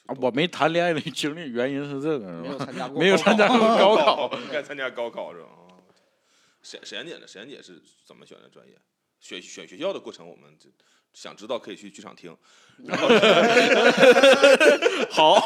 [0.06, 5.48] 啊，我没谈恋爱的经历，原因是这个，没有参加过，没有参加过高考，应该参加高考是吧？
[5.48, 5.72] 啊，
[6.62, 7.26] 沈沈岩姐呢？
[7.26, 8.74] 沈岩姐是怎么选的专业？
[9.20, 10.56] 选选学校的过程，我们
[11.12, 12.36] 想知道可以去剧场听。
[15.10, 15.36] 好，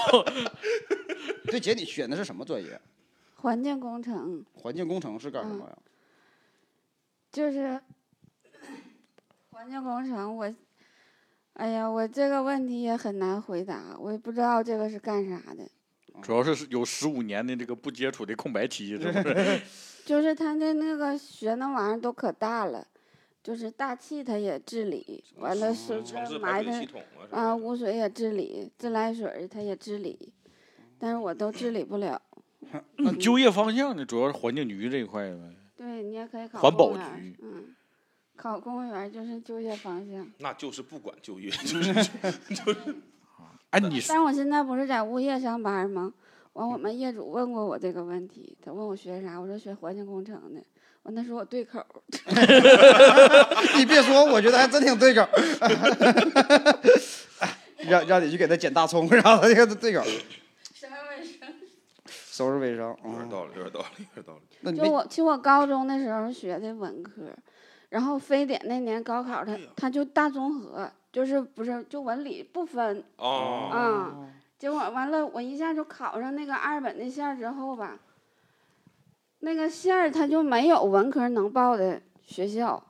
[1.47, 2.81] 对，姐，你选的是什么专业？
[3.37, 4.45] 环境工程。
[4.53, 5.77] 环境工程是干什么呀？
[7.33, 7.81] 就是
[9.51, 10.55] 环境工程，我，
[11.55, 15.67] 哎呀，我这个问题也很难回答，我也不知道这个是干啥的。
[16.23, 19.63] 主要是有十五年的这个不接触的空白期，是不是？
[20.05, 22.87] 就是他的那个学那玩意儿都可大了。
[23.43, 26.01] 就是大气它也治理，完了是
[26.39, 26.87] 埋汰
[27.31, 30.33] 啊污水也治理，自来水它也治理，
[30.99, 32.21] 但是我都治理不了。
[32.99, 34.05] 那就业方向呢？
[34.05, 35.39] 主要是环境局这一块呗。
[35.77, 37.75] 对你也可以考环保局，嗯，
[38.37, 40.31] 考公务员就是就业方向。
[40.39, 41.93] 那就是不管就业， 就是
[42.55, 42.95] 就 是。
[43.71, 46.15] 哎，你但是我现在不是在物业上班吗？
[46.53, 50.63] 完，我们业主问过我这个问题，他问我学啥，我说学环境工程的。
[51.03, 51.85] 我那时候我对口
[53.77, 55.29] 你别说，我觉得还真挺对口
[57.89, 61.49] 让让你去给他捡大葱，然后他就对口收拾 卫生，
[62.07, 64.43] 收拾卫生，有点道理，有点道理，有点道理。
[64.61, 67.23] 那就我，其实我高中的时候学的文科，
[67.89, 74.15] 然后非典那年高考，他他就大综合，就是不是就文理不分哦，啊，
[74.57, 77.99] 结果完了，我一下就考上那个二本的线之后吧。
[79.45, 82.81] 那个线儿他就没有文科能报的学校，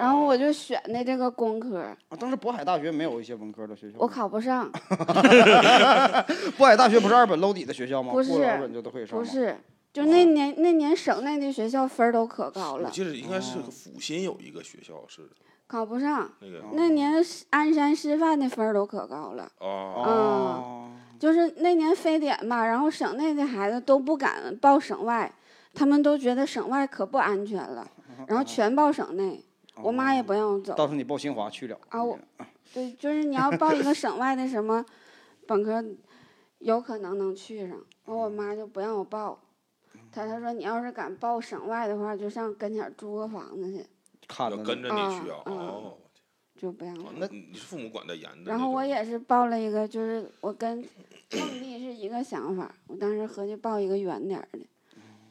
[0.00, 1.78] 然后我就选的这个工科。
[1.78, 3.96] 啊，当时渤海大学没有一些文科的学校。
[4.00, 4.68] 我考不上。
[6.58, 8.12] 渤海大学不是二本搂底的学校吗？
[8.12, 9.16] 不是，二本就都可以上。
[9.16, 9.56] 不是，
[9.92, 12.88] 就那年那年省内的学校分儿都可高了。
[12.88, 15.30] 我记得应该是阜新有一个学校是。
[15.68, 16.28] 考不上。
[16.40, 16.60] 那个。
[16.72, 19.48] 那年鞍山师范的分儿都可高了。
[19.60, 20.88] 哦。
[20.88, 25.32] 嗯，就是那年非典嘛，然后省内的孩子都不敢报省外。
[25.74, 27.90] 他们都觉得省外可不安全了，
[28.28, 29.44] 然后全报省内。
[29.82, 30.72] 我妈也不让我走。
[30.74, 31.76] 到时候你报清华去了。
[31.88, 32.16] 啊，我，
[32.72, 34.84] 对，就是你要报一个省外的什么
[35.48, 35.84] 本科，
[36.60, 37.76] 有可能能去上。
[38.04, 39.36] 完，我妈就不让我报，
[40.12, 43.84] 她她说你要是敢报省外的话，就上跟前租个房子去。
[44.28, 45.42] 看着跟着你去啊？
[45.46, 45.98] 哦。
[46.56, 47.12] 就不让我。
[47.16, 48.52] 那你父母管的严的。
[48.52, 50.78] 然后我也是报了一个，就是我跟
[51.36, 54.60] 梦丽是一个想法，我当时合计报一个远点儿的。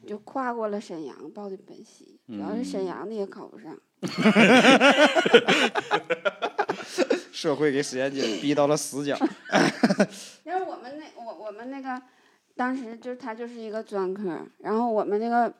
[0.05, 3.77] 就跨过了沈阳，报的本溪，主要是沈阳的也考不上。
[7.31, 9.17] 社会给史艳姐逼到了死角。
[10.43, 12.01] 因为我们那我我们那个，
[12.55, 15.53] 当时就是他就是一个专科，然后我们那个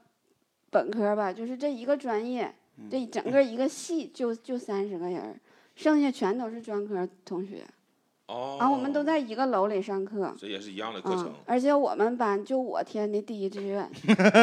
[0.70, 2.54] 本科吧，就是这一个专业，
[2.90, 5.40] 这整个一个系就就三十个人，
[5.76, 7.66] 剩下全都是专科同学。
[8.28, 10.34] 哦，然后我们都在一个楼里上课。
[10.40, 13.90] 这也是一样的课嗯程，，而且我们班就我填的第一志愿，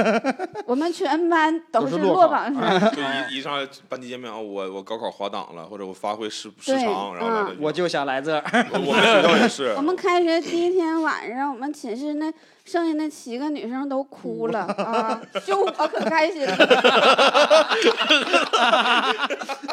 [0.67, 2.61] 我们全班都是落榜 生。
[2.93, 3.01] 就
[3.31, 8.45] 一一上班级见面啊，我我高考滑档了，或者我发挥失失常，然后我就想来这儿。
[8.73, 12.31] 我我们学校也是我，们开学第一天晚上，我们寝室那
[12.67, 17.67] 剩下那七个女生都哭了啊，就我可开心了。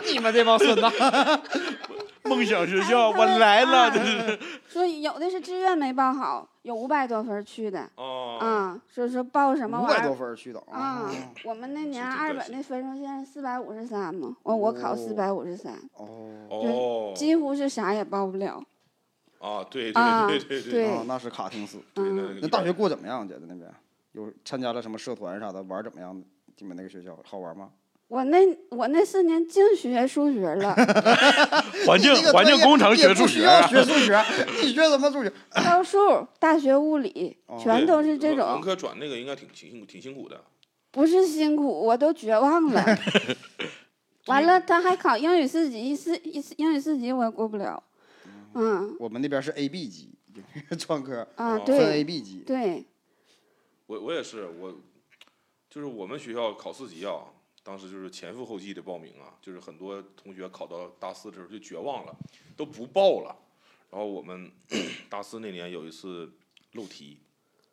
[0.10, 0.82] 你们这帮孙子，
[2.28, 11.10] 梦想学校，我来了，啊这是说有的是志愿没报好，有五百多分去的哦，啊，说说报什么五百多玩意儿分儿去的啊？
[11.44, 16.08] 我们那年二本的分数线是四百五十三嘛，我我考四百五十三，哦
[16.50, 18.64] 哦，几乎是啥也报不了。
[19.40, 21.80] 啊，对啊对对对对啊，那是卡挺死。
[21.94, 23.28] 对，嗯，那大学过怎么样？
[23.28, 23.72] 姐在那边
[24.14, 25.62] 有参加了什么社团啥的？
[25.64, 26.20] 玩儿怎么样？
[26.58, 27.70] 你们那个学校好玩吗？
[28.08, 28.38] 我那
[28.70, 30.74] 我那四年净学数学了，
[31.86, 34.18] 环境环境工程学数学啊，学数学，
[34.64, 35.32] 你学什么数学？
[35.64, 40.42] 高数、大学物理哦全都是这种文，科转那个应该挺挺辛苦挺辛苦的，
[40.92, 42.84] 不是辛苦，我都绝望了。
[44.28, 47.82] 完了，他还考英语四级，四一英语四级我也过不了。
[48.54, 50.12] 嗯我们那边是 A B 级，
[50.80, 52.40] 专科啊，哦分，A B 级。
[52.48, 52.86] 对，
[53.86, 54.74] 我我也是，我
[55.70, 57.20] 就是我们学校考四级啊，
[57.68, 62.16] 当时就是前赴后继的报名啊，就是很多同学考到大四的时候就绝望了，
[62.56, 63.36] 都不报了。
[63.90, 64.50] 然后我们
[65.10, 66.32] 大四那年有一次
[66.72, 67.18] 漏题，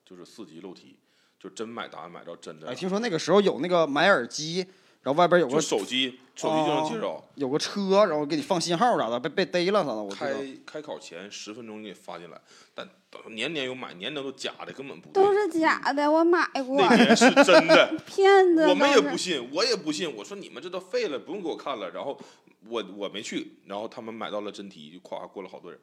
[0.05, 0.99] 就是四级漏题，
[1.39, 4.67] 就真买答案买到真的哎，听说那个时候有那个买耳机，
[5.05, 7.23] 然后外边有就个手机手机就能接着。
[7.37, 10.27] 有个车，然后给你放信号啥的，被被逮了啥的，我知道。
[10.27, 10.35] 开
[10.65, 12.41] 开考前十分钟给你发进来，
[12.75, 12.89] 但
[13.31, 15.33] 年年有买，年年都假的，根本不都。
[15.33, 18.67] 是假的，我买过，那年是真的， 骗子。
[18.67, 20.11] 我们也不信，我也不信。
[20.17, 21.91] 我说你们这都废了，不用给我看了。
[21.91, 22.19] 然后
[22.67, 25.79] 我我没去，然后他们买到了真题，就夸过了好多人。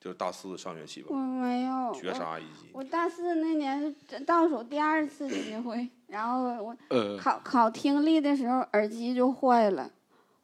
[0.00, 1.92] 就是大四上学期吧我，没有。
[1.92, 2.68] 绝我杀一级。
[2.72, 9.90] 我大四那年是倒数第二次机会，然后我呃，考考听力的时候耳机就坏了，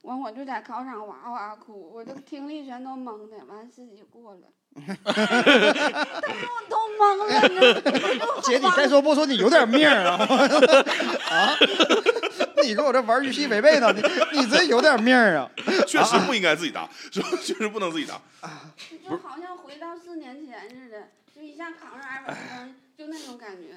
[0.02, 4.40] 完我就在考场哇哇哭，我这听力全都懵的，完自己过了。
[4.74, 10.18] 但是我都懵了，你知道吗姐，你该说不说，你有点命儿啊！
[11.30, 11.54] 啊，
[12.66, 14.02] 你跟我这玩预习违背呢，你
[14.40, 15.50] 你这有点命儿啊！
[15.86, 17.28] 确实不应该自己答，是吧？
[17.42, 18.20] 确实不能自己答。
[19.08, 23.76] 就好像回到四年前似的，就一下扛上二百分，就那种感觉。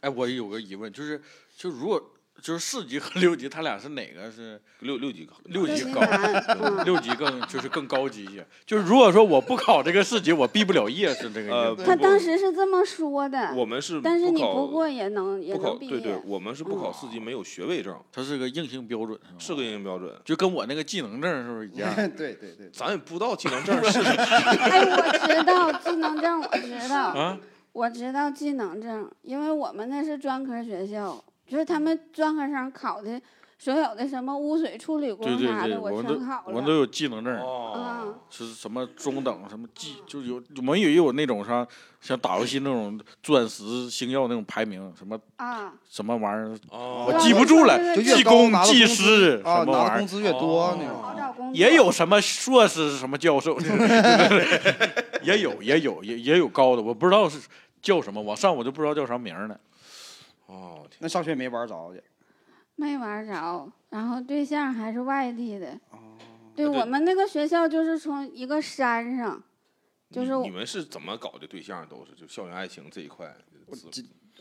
[0.00, 1.20] 哎，我有个疑问，就是
[1.56, 2.12] 就如果
[2.42, 6.00] 就是四级和六级，他俩是哪个是六六级六级高？
[6.84, 8.46] 六级更就是更高级一些。
[8.64, 11.86] 就是如果说我不考这个四级，我毕不了业，是这个呃意思吗？
[11.86, 16.22] 他当时是这么说的，我们是但是你不过也能也不考，能毕对对业，。
[16.24, 20.14] 我们是不考四级，没有学位证，它是个硬性标准，是个硬性标准。
[20.24, 21.92] 就跟我那个技能证是不是一样？
[22.16, 24.08] 对对对，咱也不知道技能证是 什么。
[24.08, 27.38] 哎，我知道技能证，我知道，啊，
[27.72, 33.20] 我知道技能证，因为我们那是专科学校，就是他们专科生考的
[33.58, 36.78] 所有的什么污水处理对对对，工啥的，我们都全考我们都了。
[36.78, 37.38] 有技能证。
[37.40, 41.66] 哦，是什么中等什么技，就有我们也有那种像
[42.00, 47.96] 像打游戏那种钻石、星耀那种排名，什么啊，什么玩意儿，哦我对记不住了。
[47.96, 51.20] 技工拿的技工资师啊，拿的什么玩意儿工资越多那好种。
[51.20, 51.54] 找工作。
[51.54, 53.56] 也有什么硕士什么教授，
[55.22, 57.38] 也有也有也也有高的，我不知道是
[57.80, 59.56] 叫什么，往上我就不知道叫啥名儿呢。
[60.46, 62.02] 哦，那上学没玩着去，
[62.76, 65.72] 没玩着，然后对象还是外地的。
[65.90, 65.98] 哦
[66.56, 69.42] 对我们那个学校就是从一个山上，
[70.10, 71.86] 就是我你你们是怎么搞的对象？
[71.86, 73.26] 都是就校园爱情这一块。
[73.72, 73.90] 子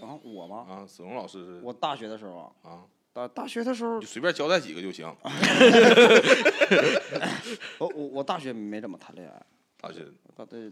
[0.01, 0.66] 啊，我吗？
[0.70, 5.06] 啊，子龙老师是我大学的时候啊，啊，大大学的时候你就，随便交代几个就行。
[7.80, 9.45] 我我我大学没怎么谈恋爱。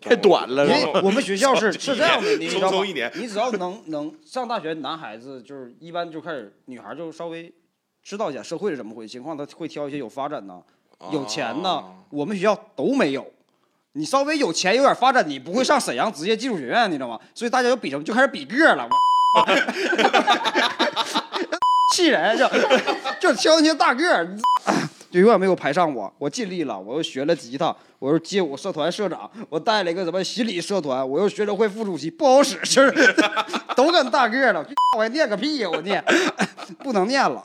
[0.01, 0.71] 太短了因？
[0.71, 2.77] 为我们学校是 是这样的，你知道吗？
[3.15, 7.51] 你只要能 能上大学，男孩子就是一般就开始，女孩就稍微
[8.03, 10.61] 知道一下社会是怎么回事情况，他会挑一些有发展的、
[11.11, 11.85] 有钱的啊。
[12.09, 13.25] 我们学校都没有。
[13.93, 17.19] 你稍微有钱有点发展，你不会上沈阳职业技术学院，你知道吗？
[17.35, 18.89] 所以大家就比什么，就开始比个了。
[21.93, 22.47] 气人，就
[23.19, 24.35] 就挑那些大个儿，
[25.13, 26.11] 就永远没有排上我。
[26.17, 33.13] 我尽力了，我又学了吉他，我又街舞社团社长，我带了一个什么心理社团，我又学生会副主席，不好使，就是
[33.77, 34.67] 都跟大个儿了。
[34.97, 35.69] 我还念个屁呀！
[35.69, 36.03] 我念，
[36.79, 37.43] 不能念了，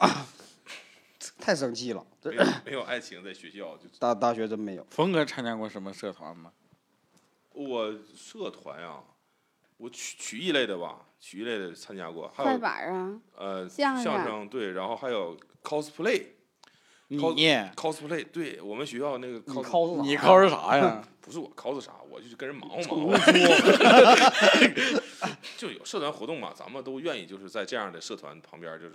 [1.38, 2.02] 太生气了。
[2.22, 4.86] 没有没有爱情在学校就大大学真没有。
[4.88, 6.50] 峰哥参加过什么社团吗？
[7.52, 8.94] 我社团呀，
[9.76, 16.22] 我曲曲艺类的吧，曲艺类的参加过，还快有板啊，呃相声相声对，然后还有 cosplay，
[17.08, 17.18] 你
[17.74, 21.02] cosplay，对我们学校那个 cos，你 cos 你考是啥呀？
[21.20, 23.18] 不是我 cos 啥，我就跟人忙活忙活。
[25.56, 28.94] 就有社团活动嘛，咱们都愿意就是在这样的社团旁边，就是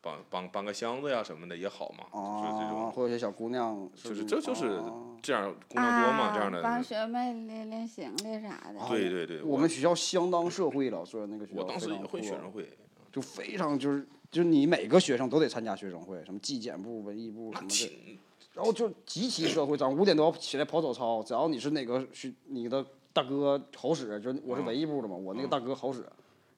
[0.00, 4.84] 帮帮帮个箱子呀什么的也好嘛，就是这啊，种，会有些小姑娘，就是这就是啊
[5.22, 6.82] 这样姑娘多嘛，这样的，帮的。
[6.84, 8.86] 学妹拎拎行李啥的。
[8.88, 12.70] 对对对，我们学校相当社会了，说那个学校我当时也会学生会，
[13.12, 18.18] 就非常就是就是你每个学生都得参加学生会，什么纪检部、文艺部什么的，
[18.54, 26.00] 然后就极其社会，早上五点多起来跑早操，只要你是哪个学你的大哥好使，就是我是文艺部的嘛，我那个大哥好使，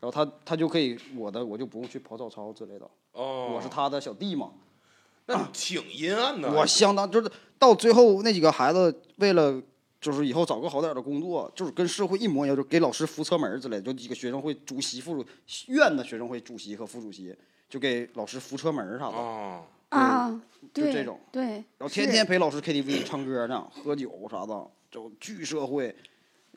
[0.01, 4.53] 然后他他就可以我的我就不用去跑早操之类的，哦，我是他的小弟嘛，
[5.27, 6.53] 那挺阴暗的。
[6.53, 9.63] 我相当就是到最后那几个孩子为了。
[10.01, 15.29] 就是以后找个好点的工作，就是跟社会一模一样，就给老师扶车门儿之类的，就几个学生会主席、副主
[15.67, 17.35] 院的学生会主席和副主席，
[17.69, 19.17] 就给老师扶车门儿啥的。
[19.17, 20.43] 啊，啊，
[20.73, 25.95] 就这种对，然后天天陪老师 KTV 唱歌呢，喝酒啥的，就巨社会。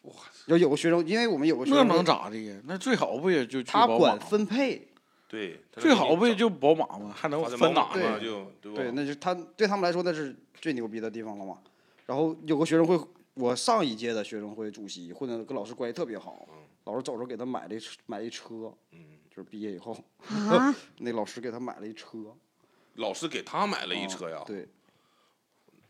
[0.03, 0.14] 哇！
[0.47, 2.55] 要有个学生，因为我们有个学那生，能咋的呀？
[2.66, 4.20] 那最好不也就去他管？
[4.20, 4.88] 分配，
[5.28, 7.14] 对，最好不也就宝马吗？
[7.16, 8.78] 还能找分哪对宝马嘛，就对吧？
[8.82, 11.59] 对，那就他对他们来说那是最牛逼的地方了嘛。
[12.07, 12.99] 然后有个学生会，
[13.36, 16.47] 我上一届的学生会主席混的跟老师关系特别好，
[16.86, 22.36] 老师走时候给他买了一车买了一车，嗯，就是毕业以后，啊， 那老师给他买了一车，
[22.95, 24.38] 老师给他买了一车呀。
[24.39, 24.67] 哦对，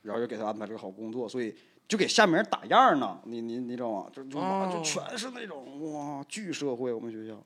[0.03, 1.55] 然后又给他安排了个好工作，所以
[1.87, 3.19] 就给下面人打样呢。
[3.25, 4.09] 你你你知道吗？
[4.13, 7.43] 就就全是那种哇巨社会，我们学校。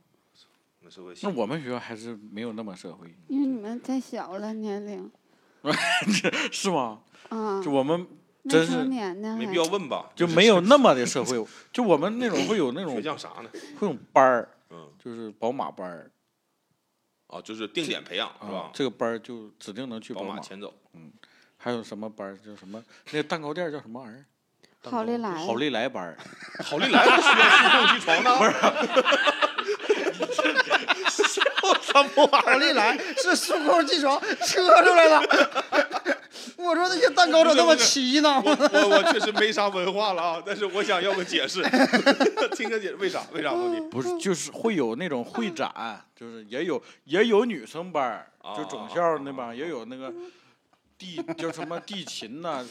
[0.82, 5.10] 那社会那我们学校还是没有那么社会，因为你们太小了年龄
[6.52, 7.02] 是吗？
[7.30, 8.00] 啊就，我们
[8.44, 10.12] 没真是成年呢没必要问吧？
[10.16, 11.44] 就没有那么的社会，
[11.74, 13.50] 就我们那种会有那种 学像啥呢？
[13.80, 16.12] 会有班儿，嗯，就是宝马班儿，
[17.28, 18.72] 啊，就是定点培养是啊吧，？
[18.74, 20.40] 这个班儿就指定能去宝马。
[20.40, 20.74] 前走。
[20.94, 21.12] 嗯
[21.58, 22.84] 还有什么班儿叫什么？
[23.12, 24.26] 那个蛋糕店叫 什么玩意儿？
[24.92, 26.18] 好利来好利来班儿。
[26.64, 28.52] 好利来不需要自动机床的，不是？
[32.44, 36.15] 好利来是数控机床车出来了。
[36.58, 38.42] 我说那些蛋糕咋那么齐呢？
[38.44, 41.62] 我我我确实没啥文化了啊，但是我想要个解释，
[42.56, 43.22] 听个解释，为啥？
[43.34, 43.80] 为啥不你？
[43.90, 45.72] 不是，就是会有那种会展，
[46.16, 50.14] 就是也有也有女生班儿，就总校那帮也有那个
[50.98, 52.66] 地叫什么地勤呐、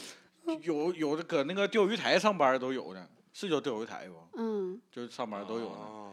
[0.61, 4.39] 有有的搁那个钓鱼台上班儿都有的，是叫钓鱼台不？
[4.41, 6.11] 嗯，就是上班都有的，啊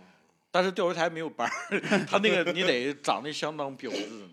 [0.55, 4.29] 但是钓鱼台没有班儿， 他那个你得长得相当标致，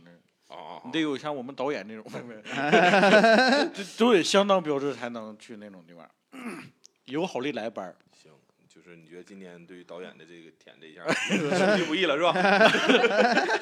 [0.50, 2.04] 那啊你得有像我们导演那种，
[3.74, 6.10] 就都得相当标志才能去那种地方。
[7.06, 8.32] 有好利来班儿，行，
[8.68, 11.04] 就是你觉得今年对于导演的这个舔这一下
[11.58, 12.34] 胜利不易了是吧？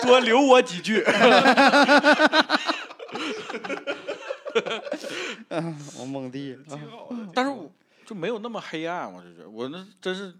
[0.03, 1.01] 多留我几句。
[5.97, 6.57] 我蒙地。
[6.67, 7.71] 挺好的，但是我
[8.05, 10.33] 就没有那么黑暗，我就觉得我那真是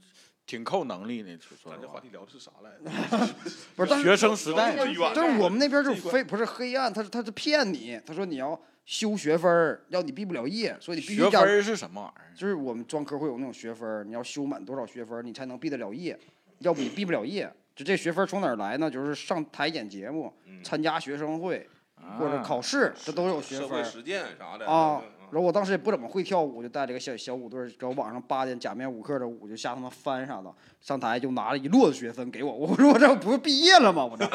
[0.47, 1.37] 挺靠能力呢。
[1.61, 3.33] 说咱这话题，聊的是啥来着？
[3.75, 12.33] 不是，学生时代聊这么远但是我们那边就非不是黑暗，他是他是骗你，他说你要修学分儿，要你毕不了业，所以你必须加学分是什么玩意儿？
[12.35, 16.17] 就是我们专科会有那种学分，你要修满多少学分，你才能毕得了业，
[16.59, 17.51] 要不你毕不了业。
[17.75, 18.89] 就这学分从哪儿来呢？
[18.89, 21.69] 就是上台演节目、嗯参加学生会
[22.17, 25.01] 或者啊考试，这都有学分社会实践啥的啊。
[25.29, 34.05] 嗯然后我当时也不怎么会跳舞，就带了个小小舞队儿，搁网上八点假面舞课的舞，就下他妈翻啥的，上台就拿了一摞子学分给我， 我说我这不是毕业了吗？
[34.05, 34.25] 我这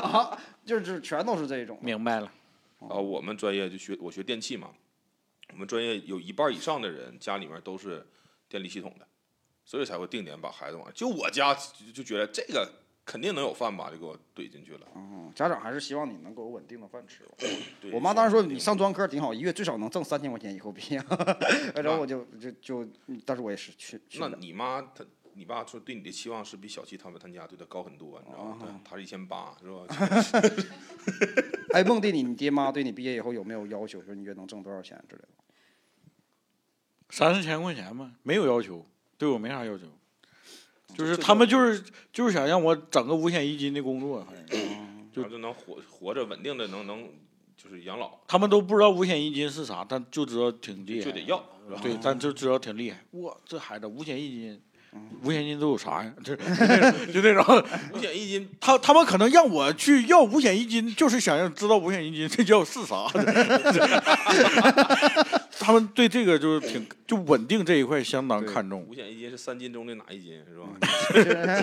[0.00, 1.78] 啊，就是全都是这种。
[1.82, 2.32] 明白了，
[2.80, 4.70] 啊，我们专业就学我学电器嘛，
[5.52, 8.06] 我们专业有一半以上的人家里面都是
[8.48, 9.06] 电力系统的，
[9.64, 10.90] 所以才会定点把孩子往。
[10.94, 12.66] 就我家就就觉得这个
[13.04, 14.86] 肯定能有饭吧，就给我怼进去了。
[14.94, 17.22] 嗯，家长还是希望你能够有稳定的饭吃。
[17.80, 21.02] 对我妈当时说你上专科挺好，一月最少能挣三千块钱以后毕业，
[21.76, 22.88] 然后我就就就，
[23.26, 28.56] 但是我也是去去那你妈她你爸说对你的期望是比小七他们他家对他高很多，你知道吗？
[28.60, 29.84] 他他是一千八是吧？
[31.74, 35.28] 哎，梦弟，你你爹妈对你毕业以后有没有要求，说你月能挣多少钱之类的？
[37.10, 38.86] 三四千块钱嘛，没有要求，
[39.18, 39.86] 对我没啥要求，
[40.94, 41.82] 就是他们就是
[42.12, 44.60] 就是想让我整个五险一金的工作，反正
[45.12, 47.08] 就就能活活着稳定的能能
[47.56, 51.42] 就是养老他们都不知道五险一金是啥，但就知道挺厉害，就得要？
[51.82, 52.98] 对，但就知道挺厉害。
[53.12, 54.60] 哇，这孩子五险一金，
[55.22, 56.12] 五险一金都有啥呀？
[56.22, 57.64] 就 就那种就那种，
[57.94, 63.06] 五险一金他他们可能让我去要五险一金，就是想要知道五险一金这叫是啥。
[65.64, 68.92] 他们对这个就是挺就稳定这一块相当看重五。
[68.92, 70.68] 险一金是三金中的哪一金是吧？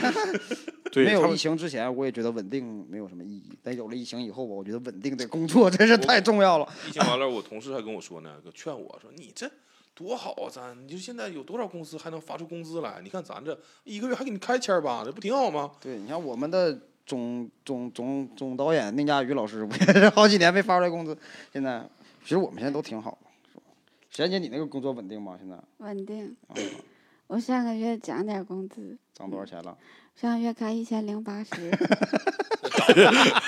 [0.91, 3.55] 对，没有疫情之前，我也觉得稳定没有什么意义。
[3.61, 6.67] 但有了疫情以后吧，我觉得稳定的工作真是太重要了。
[6.89, 9.47] 疫情完了，我同事还跟我说呢，劝我说你这
[9.93, 12.99] 多好啊，咱你就现在有多少公司还能发出工资来？
[13.03, 15.69] 你看咱这一个月还给你开千儿八，这不挺好吗？
[15.79, 16.75] 对，你看我们的
[17.05, 21.15] 总总总总导演宁佳宇老师，不也是好几年没发出来工资？
[21.53, 21.87] 现在
[22.23, 23.17] 其实我们现在都挺好，
[24.11, 25.37] 贤姐，你那个工作稳定吗？
[25.39, 26.35] 现在稳定。
[26.49, 26.55] 啊，
[27.27, 29.77] 我上个月涨点工资，涨多少钱了？
[30.15, 31.71] 上个月开一千零八十，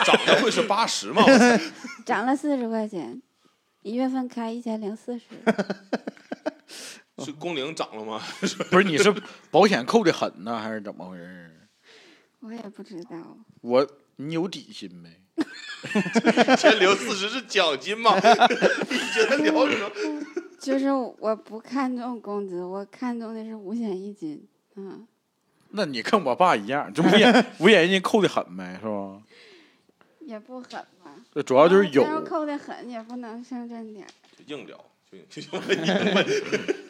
[0.06, 1.22] 涨的会是八十吗？
[2.06, 3.22] 涨了四十块钱。
[3.82, 5.26] 一月份开一千零四十，
[7.18, 8.22] 是工龄涨了吗？
[8.72, 9.14] 不是你是
[9.52, 11.68] 保险扣的狠呢，还是怎么回事？
[12.40, 13.38] 我也不知道。
[13.60, 13.86] 我
[14.16, 15.10] 你有底薪没？
[16.56, 18.16] 千零四十是奖金吗？
[18.16, 19.92] 你觉得聊什么？
[20.64, 20.90] 就是
[21.20, 24.48] 我不看重工资，我看重的是五险一金。
[24.76, 25.06] 嗯，
[25.72, 29.22] 那你跟我爸一样，就五险 五险一金扣的狠呗，是吧？
[30.22, 30.72] 也不狠
[31.04, 31.14] 吧。
[31.34, 34.10] 这主要就是有但是扣的狠，也不能上这点儿。
[34.48, 34.78] 硬聊，
[35.12, 36.26] 就就就硬问，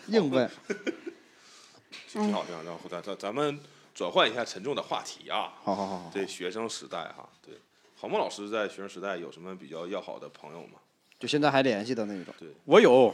[0.08, 0.50] 硬问，
[2.08, 2.62] 挺好挺好。
[2.64, 3.60] 然后咱咱咱们
[3.96, 7.56] 转换一下沉重的话题啊，好好好好，对学生时代哈，对，
[8.00, 10.80] 郝梦老师在学生时代有什么比较要好的朋友吗？
[11.20, 12.34] 就现在还联系的那种。
[12.38, 13.14] 对我有。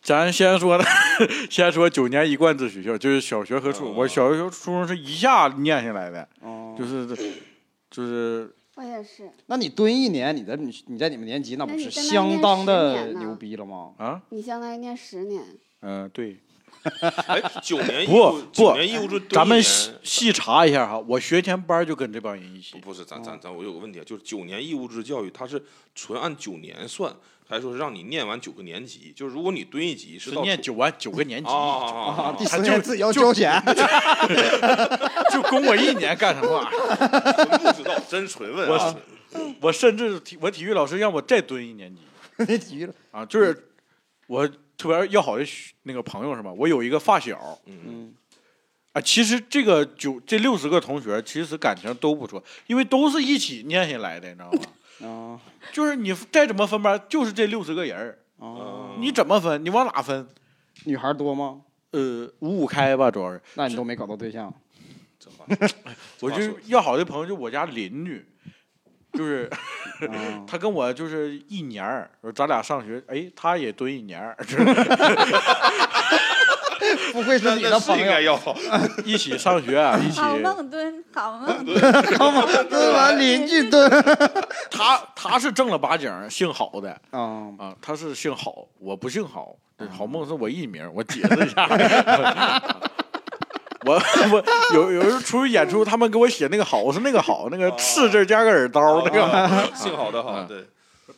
[0.00, 0.84] 咱先说的，
[1.50, 3.90] 先说九年一贯制学校，就是小学和初中。
[3.90, 3.94] 哦。
[3.98, 7.06] 我小学、初中是一下念下来的，哦，就是
[7.90, 9.30] 就是我也是。
[9.46, 13.92] 那你蹲一年，你在你你在你们年级那不是相当的牛逼了吗？
[13.98, 15.42] 啊，你相当于念十年，
[15.82, 16.38] 嗯、对，
[17.26, 22.78] 哎，九年义不不年义务制，咱们细细查一下哈，我学前班就跟这帮人一起。
[22.78, 25.62] 不，不是，咱咱咱我有个问题啊，就是九年义务制教育，它是
[25.94, 27.12] 纯按九年算，
[27.48, 29.10] 还说是让你念完九个年级？
[29.16, 33.60] 就是如果你蹲一级是念九完九个年级，啊啊啊啊啊，第他就四年自己要交钱，
[35.32, 37.58] 就供我一年干什么玩意儿？
[37.58, 38.94] 纯不知道，真纯问啊！
[39.62, 42.02] 我甚至体我体育老师让我再蹲一年级
[42.36, 42.94] 那急了。
[43.10, 43.70] 啊，就是
[44.26, 44.46] 我
[44.76, 45.44] 特别要好的
[45.84, 46.52] 那个朋友是吧？
[46.52, 48.14] 我有一个发小嗯，嗯，
[48.92, 54.60] 啊，其实这个九这六十个同学其实感情都不错，因为都是一起念下来的，你知道吗？
[55.02, 55.40] 啊
[55.72, 59.64] 就是你再怎么分班，就是这六十个人儿，啊，你怎么分？
[59.64, 60.26] 你往哪分？
[60.84, 61.60] 女孩多吗？
[61.90, 63.40] 呃，五五开吧，主要是。
[63.54, 64.52] 那你都没搞到对象。
[65.18, 65.44] 这话
[66.20, 68.24] 我就要好的朋友，就我家邻居，
[69.12, 69.50] 就是
[70.08, 74.36] 啊 他跟我就是一年儿，咱俩上学，哎，他也蹲一年儿，
[77.12, 78.38] 不愧是你的朋友，应该要
[79.04, 80.20] 一起上学啊， 一起。
[80.20, 82.18] 好梦蹲， 好梦蹲。
[82.18, 83.90] 好梦蹲完邻居蹲。
[84.70, 91.66] 他他是正儿八经姓郝的啊，啊，他是姓郝，我不姓郝，这郝梦是我艺名，我解释一下。
[93.86, 93.94] 我
[94.32, 99.32] 我有有时候出去演出，他们给我写那个好是那个好，那个赤字加个耳刀那个好。
[99.38, 100.64] 啊幸好的好，嗯对，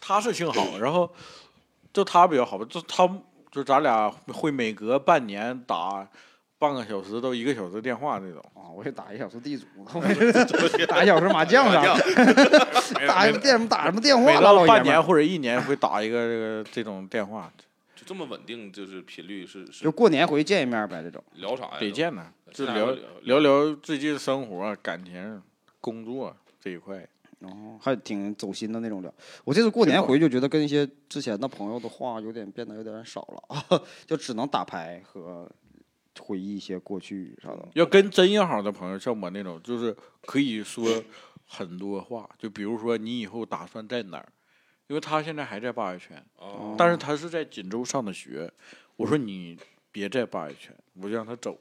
[0.01, 1.11] 他是姓郝，然后
[1.93, 3.09] 就他比较好吧，就他
[3.51, 6.07] 就咱俩会每隔半年打
[6.59, 8.41] 半个小时到一个小时电话那种。
[8.55, 9.67] 啊，我也打一小时地主，
[10.87, 11.97] 打一小时麻将啥的，
[13.09, 17.51] 打什么电打什么电每话了，老爷们儿到半年或者一年会打一个这个这种电话，
[17.97, 21.23] 就这么稳定，就是频率是是就过年回去见一面呗，这种。
[21.35, 21.77] 聊啥呀？
[21.81, 25.43] 得见呢，就聊聊聊最近生活、感情、
[25.81, 27.07] 工作这一块。
[27.41, 29.13] 哦，还挺走心的那种聊。
[29.45, 35.51] 我这次过年回去就觉得跟一些之前的朋友的话有点变得有点少了啊， 就只能打牌和
[36.19, 37.69] 回忆一些过去啥的。
[37.75, 40.85] 要跟真要好的朋友，像我那种，就是可以说
[41.47, 44.29] 很多话，就比如说你以后打算在哪儿，
[44.89, 48.53] 因为他现在还在八月圈，哦但是他是在锦州上的学，
[48.97, 49.59] 我说你
[49.91, 51.59] 别在八月圈，我就让他走，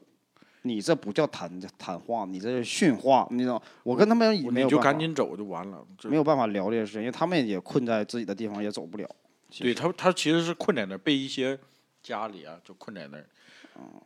[0.62, 3.62] 你这不叫谈谈话，你这是训话，你知道？
[3.82, 5.84] 我跟他们也没有你就赶紧走就完了。
[6.04, 9.08] 没有办法聊这些事情，因为他们也困在自己的地方，也走不了。
[9.58, 11.58] 对他，他其实是困在那儿，被一些
[12.02, 13.18] 家里啊就困在那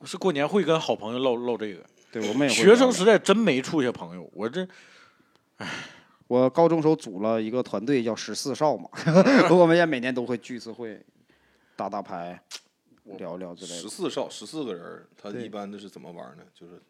[0.04, 4.66] 是过年会跟好朋友唠唠这个，对我们也学生时代真没处些朋友，我这
[5.56, 5.68] 唉
[6.26, 8.88] 我高中时候组了一个团队叫十四少嘛，
[9.50, 10.98] 我们也每年都会聚一次会，
[11.76, 12.40] 打打牌，
[13.18, 13.76] 聊聊之类的。
[13.78, 16.42] 十四少十四个人，他一般的是怎么玩呢？
[16.58, 16.80] 就是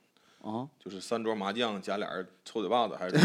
[0.43, 3.17] 啊，就是三桌麻将加俩人抽嘴巴子，还是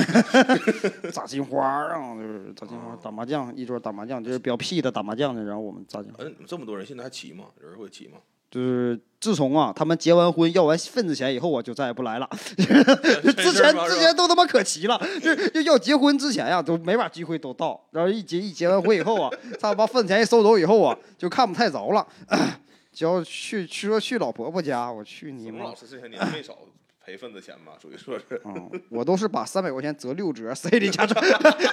[1.12, 6.28] 炸金花啊，就是炸金花儿打麻将，一桌打麻将，就是比较屁的打麻将的，然后我们炸金花儿。
[6.28, 7.46] 嗯，这么多人现在还骑吗？
[7.60, 8.18] 人会骑吗？
[8.50, 12.28] 就是自从啊他们结完婚要完份子钱以后啊，就再也不来了。
[12.58, 19.30] 之前之前都他妈可齐了，就是就要结婚之前呀、都没把机会都到，然后一结一结完婚以后啊，
[19.60, 22.08] 他把份子钱一收走以后啊，就看不太着了。
[22.92, 25.74] 只要去去说去老婆婆家，我去你们老！
[25.76, 26.58] 师这些年没少
[27.00, 27.78] 赔份子钱吧？
[27.82, 28.42] 属于说是。
[28.46, 31.24] 嗯，我都是把三百块钱折六折，塞里假装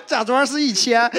[0.06, 1.00] 假装是一千。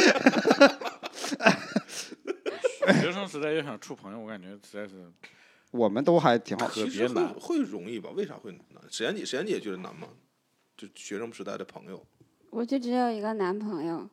[3.02, 5.12] 学生时代要想处朋友，我感觉实在是
[5.72, 6.68] 我们都还挺好。
[6.68, 8.10] 特其实会别难会容易吧？
[8.16, 8.62] 为啥会难？
[8.90, 10.08] 沈岩姐，沈岩姐觉得难吗？
[10.78, 12.06] 就学生时代的朋友
[12.52, 14.08] 我就只有一个男朋友，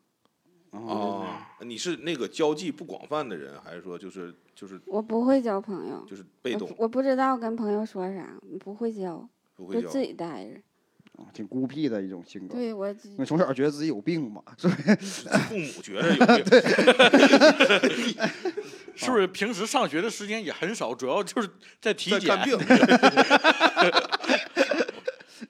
[0.75, 9.83] 啊，你是那个交际不广泛的人，还是说就是就是我不会交朋友，就是被动我不我不知道跟朋友说啥，不会交，不会交？
[9.83, 10.61] 就自己待着。
[11.17, 12.57] 啊挺孤僻的一种性格。
[12.57, 15.29] 对我自因为从小觉得自己有病嘛，是不是？
[15.29, 16.45] 父母觉得有病，
[18.97, 21.49] 是不是平时上学的时间也很少，主要就是
[21.81, 22.59] 在体检病。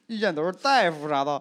[0.09, 1.41] 遇见都是大夫啥的。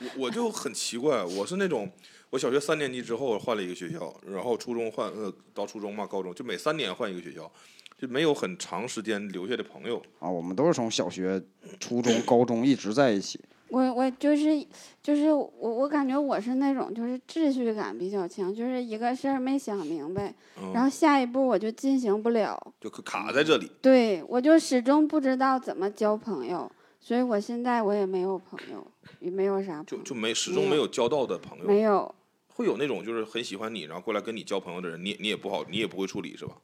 [0.00, 1.88] 我我就很奇怪，我是那种
[2.36, 7.50] 我小学三年级之后换了一个学校，然后初中换呃到初中嘛，高中就每三年换一个学校，
[7.98, 9.96] 就没有很长时间留下的朋友。
[10.18, 11.42] 啊，我们都是从小学、
[11.80, 13.40] 初中、高中一直在一起。
[13.70, 14.64] 我我就是
[15.02, 23.70] 就是我我感觉我是那种就是秩序感比较强，就是一个事儿没想明白，嗯、然后下一步我就进行不了，就卡在这里。
[23.80, 26.70] 对我就始终不知道怎么交朋友，
[27.00, 28.86] 所以我现在我也没有朋友，
[29.20, 32.14] 也没有啥朋友，就就没始终没有交到的朋友，没有，
[32.56, 36.56] 会有那种就是很喜欢你，然后过来跟你交朋友的人，你你也不好，你也不会处理是吧？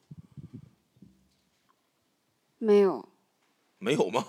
[2.56, 3.06] 没有，
[3.78, 4.24] 没有吗？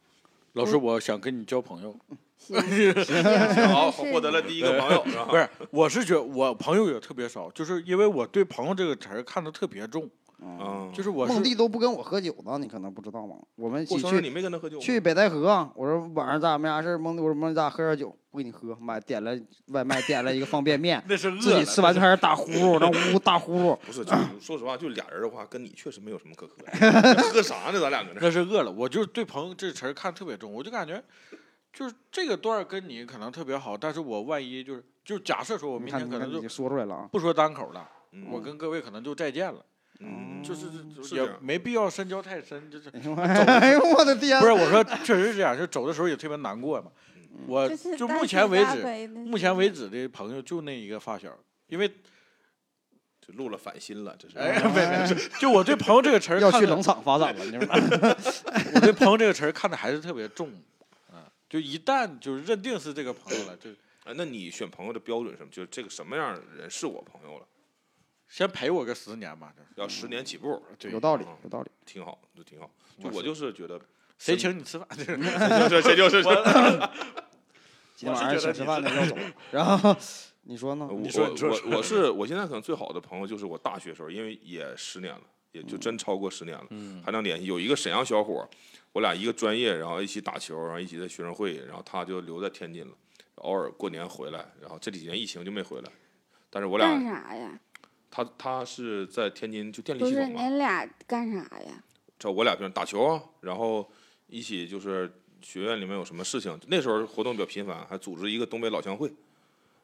[0.54, 1.94] 老师，我想跟你交朋友。
[3.68, 5.26] 好，获得了第一个朋友，是吧？
[5.26, 10.08] 不是，我是觉得我朋友也特别少，就是因为我对朋友这个词儿看得特别重，
[10.44, 13.36] 嗯，就是我孟是弟都不跟我喝酒呢，你可能不知道吗？
[13.56, 14.82] 我们一起去过生日你没跟他喝酒吗？
[14.82, 19.38] 去北戴河，我说晚上咱俩没啥事儿，孟弟我说梦弟咱俩喝点酒，不给你喝，买点了
[19.68, 23.76] 外卖点了一个方便面， 那是饿自己吃完就开始打呼噜，那呜呜打呼噜。
[23.86, 27.22] 不是， 就是说实话，就俩人的话，跟你确实没有什么可喝的。
[27.32, 27.80] 喝啥呢？
[27.80, 28.18] 咱俩搁这儿。
[28.20, 31.02] 那是饿了，我就是对朋友这词儿看特别重，我就感觉，
[31.72, 39.64] 就是这个段儿跟你可能特别好，但是我万一就是就假设说我你明天可能就说出来了啊，不说单口了，嗯我跟各位可能就再见了，
[40.04, 40.66] 嗯，就是
[41.02, 44.40] 是也没必要深交太深，就是哎呦我的天！
[44.40, 46.90] 不是我说确实是这样，就走的时候也特别难过嘛。
[47.46, 51.34] 我就目前为止，目前为止的朋友就那一个发小，
[51.68, 54.36] 因为就露了反心了，这是。
[54.36, 58.16] 哎，没没，就我对朋友这个词儿要去冷场发展了，你知道吗？
[58.74, 60.50] 我对朋友这个词儿看的还是特别重，
[61.10, 63.70] 啊，就一旦就是认定是这个朋友了，就
[64.04, 65.50] 哎，那你选朋友的标准是什么？
[65.50, 67.46] 就是这个什么样的人是我朋友了？
[68.32, 71.70] 先陪我个十年吧，这要十年起步，对有道理嗯，有道理。
[71.84, 72.70] 挺好，就挺好。
[72.98, 73.78] 就我就是觉得，
[74.16, 74.88] 谁请你吃饭？
[75.68, 76.22] 这这就是
[77.94, 79.14] 今天晚上请吃饭的要走，
[79.50, 79.94] 然后
[80.44, 80.88] 你说呢？
[80.90, 85.20] 我你说我我是我现在可能最好的朋友就是我大学时候，因为也十年了，
[85.52, 87.44] 也就真超过十年了，嗯还能联系。
[87.44, 88.48] 有一个沈阳小伙，
[88.92, 92.92] 我俩一个专业，然后一起打球，然后一起在学生会，然后他就留在天津了，
[93.34, 95.90] 偶尔过年回来，然后这几年疫情就没回来。
[96.48, 97.60] 但是我干俩，啥呀？
[98.14, 101.82] 他他是在天津就电力不是系统嘛，你俩干啥呀？
[102.18, 103.90] 这我俩平时打球啊，然后
[104.26, 105.10] 一起就是
[105.40, 109.10] 学院里面有什么事情，那时候活动比较频繁，还组织一个东北老乡会，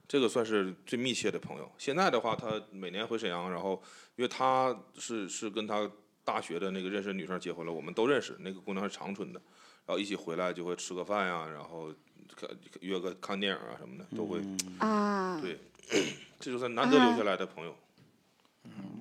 [0.06, 1.72] 这个算是最密切的朋友。
[1.78, 3.82] 现在的话，他每年回沈阳，然后
[4.16, 5.90] 因为他是是跟他
[6.22, 9.40] 大学的那个认识的女生结婚了，我们都认识，那个姑娘是长春的，
[9.86, 11.90] 然后一起回来就会吃个饭呀，然后
[12.36, 12.46] 看
[12.80, 14.38] 约个看电影啊什么的，都会，
[14.78, 15.58] 啊，对
[16.38, 17.74] 这就是难得留下来的朋友。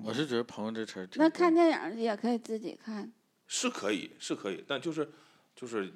[0.03, 3.11] 我是觉得朋友这词儿那看电影也可以自己看。
[3.47, 5.09] 是可以，是可以，但就是
[5.55, 5.91] 就是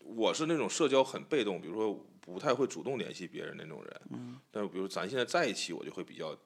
[0.00, 4.00] 我是那种社交很被动，比如说不太会主动联系别人那种人。
[4.10, 6.36] 嗯但是比如咱现在在一起，我就会比较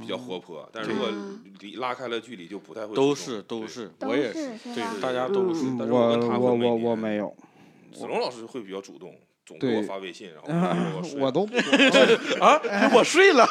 [0.00, 0.68] 比较活泼。
[0.72, 3.08] 但是如果嗯离拉开了距离，就不太会主动。
[3.08, 3.66] 都是都。
[3.66, 5.66] 是，我也是是对，大家都是。
[5.66, 7.36] 嗯但是我跟他我我我没有，
[7.92, 9.14] 子龙老师会比较主动，
[9.48, 10.48] 总给我发微信，然后
[11.00, 11.56] 我我都不
[12.44, 12.60] 啊，
[12.94, 13.46] 我睡了。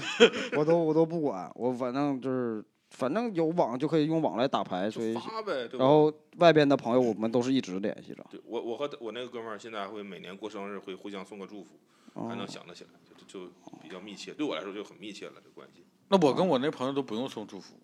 [0.56, 5.84] 我都我都不管，我反正就是反正有网就可以用网来打牌，所以就发呗，对吧？
[5.84, 8.24] 然后外边的朋友我们都是一直联系着。
[8.30, 11.78] 对我我和我那个哥们儿现在还会每年过生日会互相送个祝福，
[12.14, 12.90] 还哦能想得起来，
[13.28, 13.46] 就就
[13.82, 14.32] 比较密切。
[14.32, 15.84] 对我来说就很密切了，这关系。
[16.08, 17.74] 那我跟我那朋友都不用送祝福，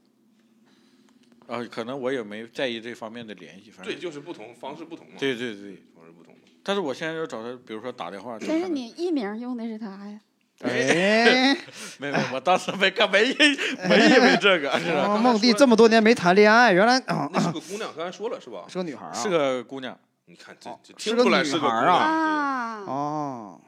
[1.46, 5.12] 啊，可能我也没在意这方面的联系，反正对，就是不同方式不同嘛。
[5.18, 5.76] 对对对。
[5.94, 6.37] 方式不同嘛。
[6.68, 10.20] 但是我现在要找他，比如说打电话，但是你艺名用的是他呀，
[10.60, 11.56] 哎，
[11.98, 15.00] 没没，我当时没干，没没因为这个， 是吧？
[15.14, 18.66] 啊梦弟这么多年没谈恋爱，原来啊那是个姑娘，刚才说了是吧？
[18.68, 23.60] 是个女孩啊，是个姑娘，你看这哦这是个听出来是个女孩啊，哦，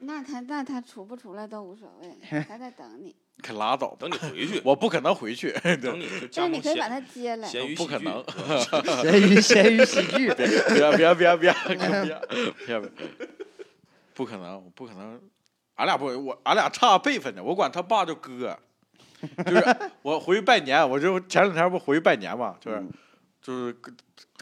[0.00, 2.14] 那他那他出不出来都无所谓，
[2.46, 5.52] 他在等你，可拉倒等你回去 我不可能回去
[5.82, 8.24] 等你就是你可以把他接来咸鱼不可能
[9.02, 10.46] 咸鱼咸鱼喜剧别
[10.96, 12.90] 别别别别别 别
[14.14, 15.20] 不可能不可能
[15.74, 18.56] 俺俩不我俺俩差辈分呢我管他爸叫哥
[19.44, 22.82] 就是我回去拜年我就前两天不回去拜年嘛就是
[23.40, 23.76] 就是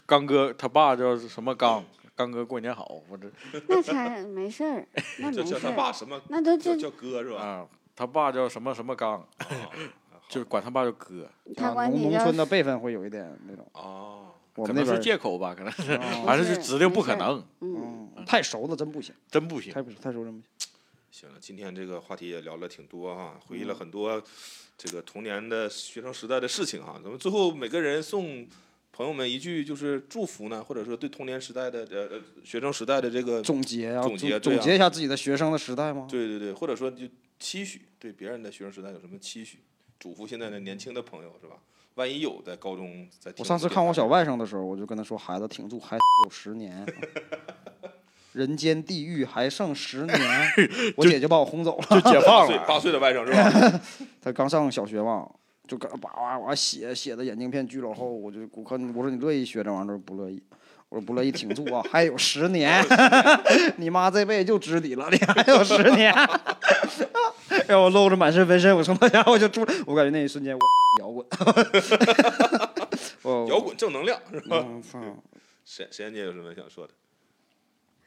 [0.05, 1.83] 刚哥他爸叫什么刚
[2.15, 3.31] 刚哥过年好我这
[3.67, 4.87] 那才没事
[5.19, 7.65] 那都叫他爸什么那都叫哥是吧
[7.95, 9.25] 他爸叫什么什么刚，
[10.29, 19.81] 就是管他爸叫哥，他啊农农叫村的辈分会有一点那种，哦，可能是我们那边借口吧，可能是，哦 反正是是指定不可能，嗯，嗯太熟了真不行，真不行太。
[19.81, 20.43] 不太熟真不行。
[21.11, 24.21] 行了，今天这个话题也聊了挺多哈，回忆了很多
[24.77, 26.99] 这个童年的学生时代的事情哈。
[27.03, 28.47] 咱们最后每个人送
[28.93, 36.07] 朋友们一句就是祝福呢，或者说对童年时代的呃呃学生时代的这个总结啊，总结对啊总结一下自己的学生的时代吗？
[36.09, 37.05] 对对对，或者说就
[37.41, 39.57] 期许，对别人的学生时代有什么期许？
[39.99, 41.55] 嘱咐现在的年轻的朋友是吧？
[41.95, 46.85] 万一有在高中在我上次看我小外甥的时候，我就跟他说：“孩子，挺住，还有十年，
[48.31, 50.17] 人间地狱还剩十年。
[50.95, 52.01] ”我姐就把我轰走了。
[52.01, 53.81] 就解放了，八岁的外甥是吧？
[54.21, 55.29] 他刚上小学嘛，
[55.67, 58.09] 就搁那叭叭叭写，写的眼镜片巨老厚。
[58.09, 60.41] 我就我看我说你乐意学这玩意儿，他说不乐意。
[60.91, 62.85] 我说不乐意，挺住啊，还有十年，
[63.77, 66.13] 你妈这辈子就知你了，你还有十年。
[67.65, 70.59] 让我露着满身纹身，我从那家伙就住，我感觉那一瞬间我
[70.99, 71.25] 摇滚，
[73.21, 74.65] 我摇滚正能量是吧？
[75.63, 76.93] 沈沈岩姐有什么想说的？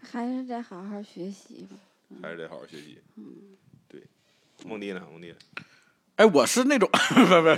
[0.02, 1.76] 还是得好好学习吧。
[2.22, 2.98] 还是得好好学习。
[3.88, 4.02] 对，
[4.66, 5.00] 梦迪呢？
[5.10, 5.34] 梦弟呢，
[6.16, 7.50] 哎，我是那种不不不，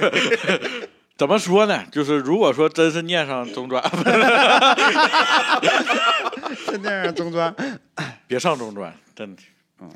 [1.16, 1.86] 怎么说呢？
[1.90, 3.82] 就是如果说真是念上中专，
[6.66, 7.54] 这电影中专，
[8.28, 9.42] 别上中专，真的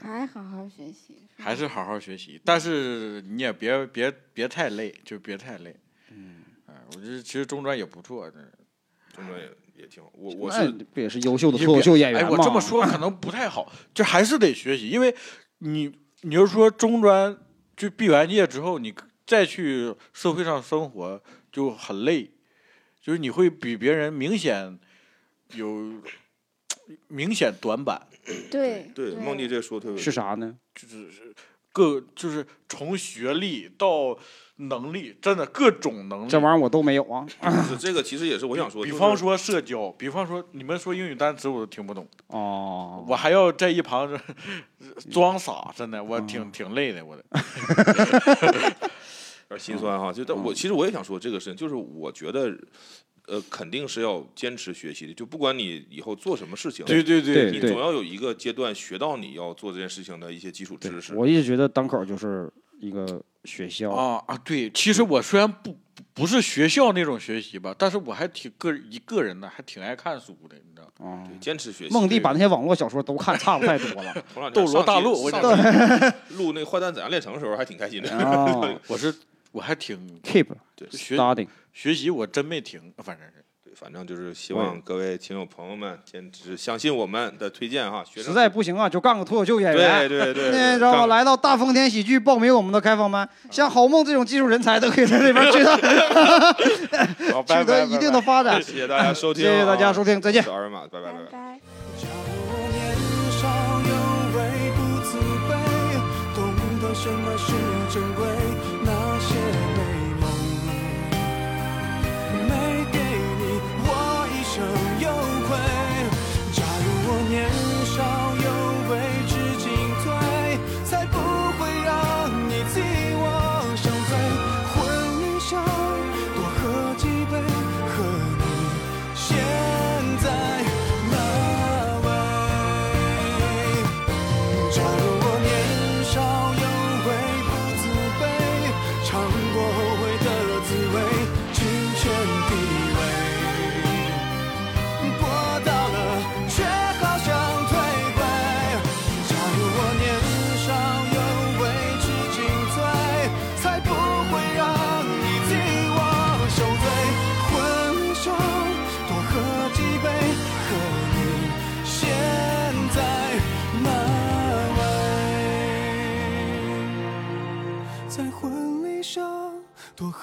[0.03, 1.17] 还好好学习。
[1.37, 2.41] 还是好好学习。
[2.45, 5.75] 但是你也别别别太累，就别太累。
[6.11, 8.31] 嗯，哎，我觉得其实中专也不错。
[8.31, 10.11] 中专也也挺好。
[10.15, 12.31] 我我是不也是优秀的你脱口秀演员吗？
[12.31, 15.15] 我这么说可能不太好，就还是得学习，因为
[15.59, 15.91] 你
[16.23, 17.37] 你要说中专
[17.77, 18.95] 就毕完业之后，你
[19.31, 22.33] 再去社会上生活就很累，
[23.01, 24.77] 就是你会比别人明显
[25.53, 26.03] 有
[27.07, 28.09] 明显短板，
[28.51, 30.57] 对对梦迪这说特别是啥呢？
[30.75, 31.33] 就是
[31.73, 34.19] 各就是从学历到
[34.57, 36.29] 能力，真的各种能力。
[36.29, 37.25] 这玩意儿我都没有啊。
[37.69, 44.19] 是这个其实也是我想说，就是比方说社交，比方说你们说英语单词我都听不懂，哦，我还要在一旁这
[45.13, 47.25] 装傻，真的我嗯挺挺累的，我的。
[49.51, 50.13] 有点心酸哈。
[50.13, 52.53] 就但我其实我也想说这个事情，就是我觉得，
[53.27, 55.15] 呃，肯定是要坚持学习的。
[55.15, 61.15] 就不管你以后做什么事情，对对对你总要有一个阶段学到你要做这件事情的一些基础知识。
[61.15, 62.51] 我一直觉得单口就是
[62.81, 71.11] 一个学校，啊啊，对，其实我虽然不不不是学校那种学习吧，但是我还挺个一个人的，还挺爱看书的，你知道吗？
[71.11, 71.95] 啊对，坚持学习。
[71.95, 74.15] 梦弟把那些网络小说都看差不太多了。
[74.35, 78.11] 头两天斗罗大陆我上期录那个《坏蛋怎样炼成》的时候还挺开心的。
[78.19, 79.15] 哦 我是
[79.53, 80.47] 我还挺，keep
[80.77, 83.45] 对学 studying，学习，我真没停，反正是。
[83.63, 88.03] 对，反正就是希望各位听友朋友们坚持相信我们的推荐哈。
[88.05, 90.09] 学生实在不行啊，就干个脱口秀演员。
[90.09, 91.07] 对 对，那知道吗？
[91.07, 95.77] 来到大风天喜剧报名我们的开放班，像郝梦这种技术人才都可以在这边取得
[97.33, 98.61] 好， 取得一定的发展。
[98.63, 100.45] 谢谢大家收听啊，谢谢大家收听，再见。
[100.49, 101.19] 二维码，拜拜拜拜。
[101.19, 101.61] 拜拜。
[101.97, 102.97] 假如我年
[103.39, 103.47] 少
[103.87, 103.95] 有
[104.37, 104.39] 为
[104.75, 105.51] 不自卑，
[106.35, 106.39] 懂
[106.83, 107.53] 得什么是
[107.93, 108.25] 珍贵，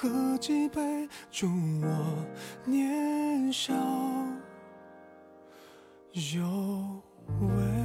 [0.00, 1.48] 喝几杯，祝
[1.82, 2.24] 我
[2.64, 3.74] 年少
[6.12, 7.02] 有
[7.40, 7.77] 为。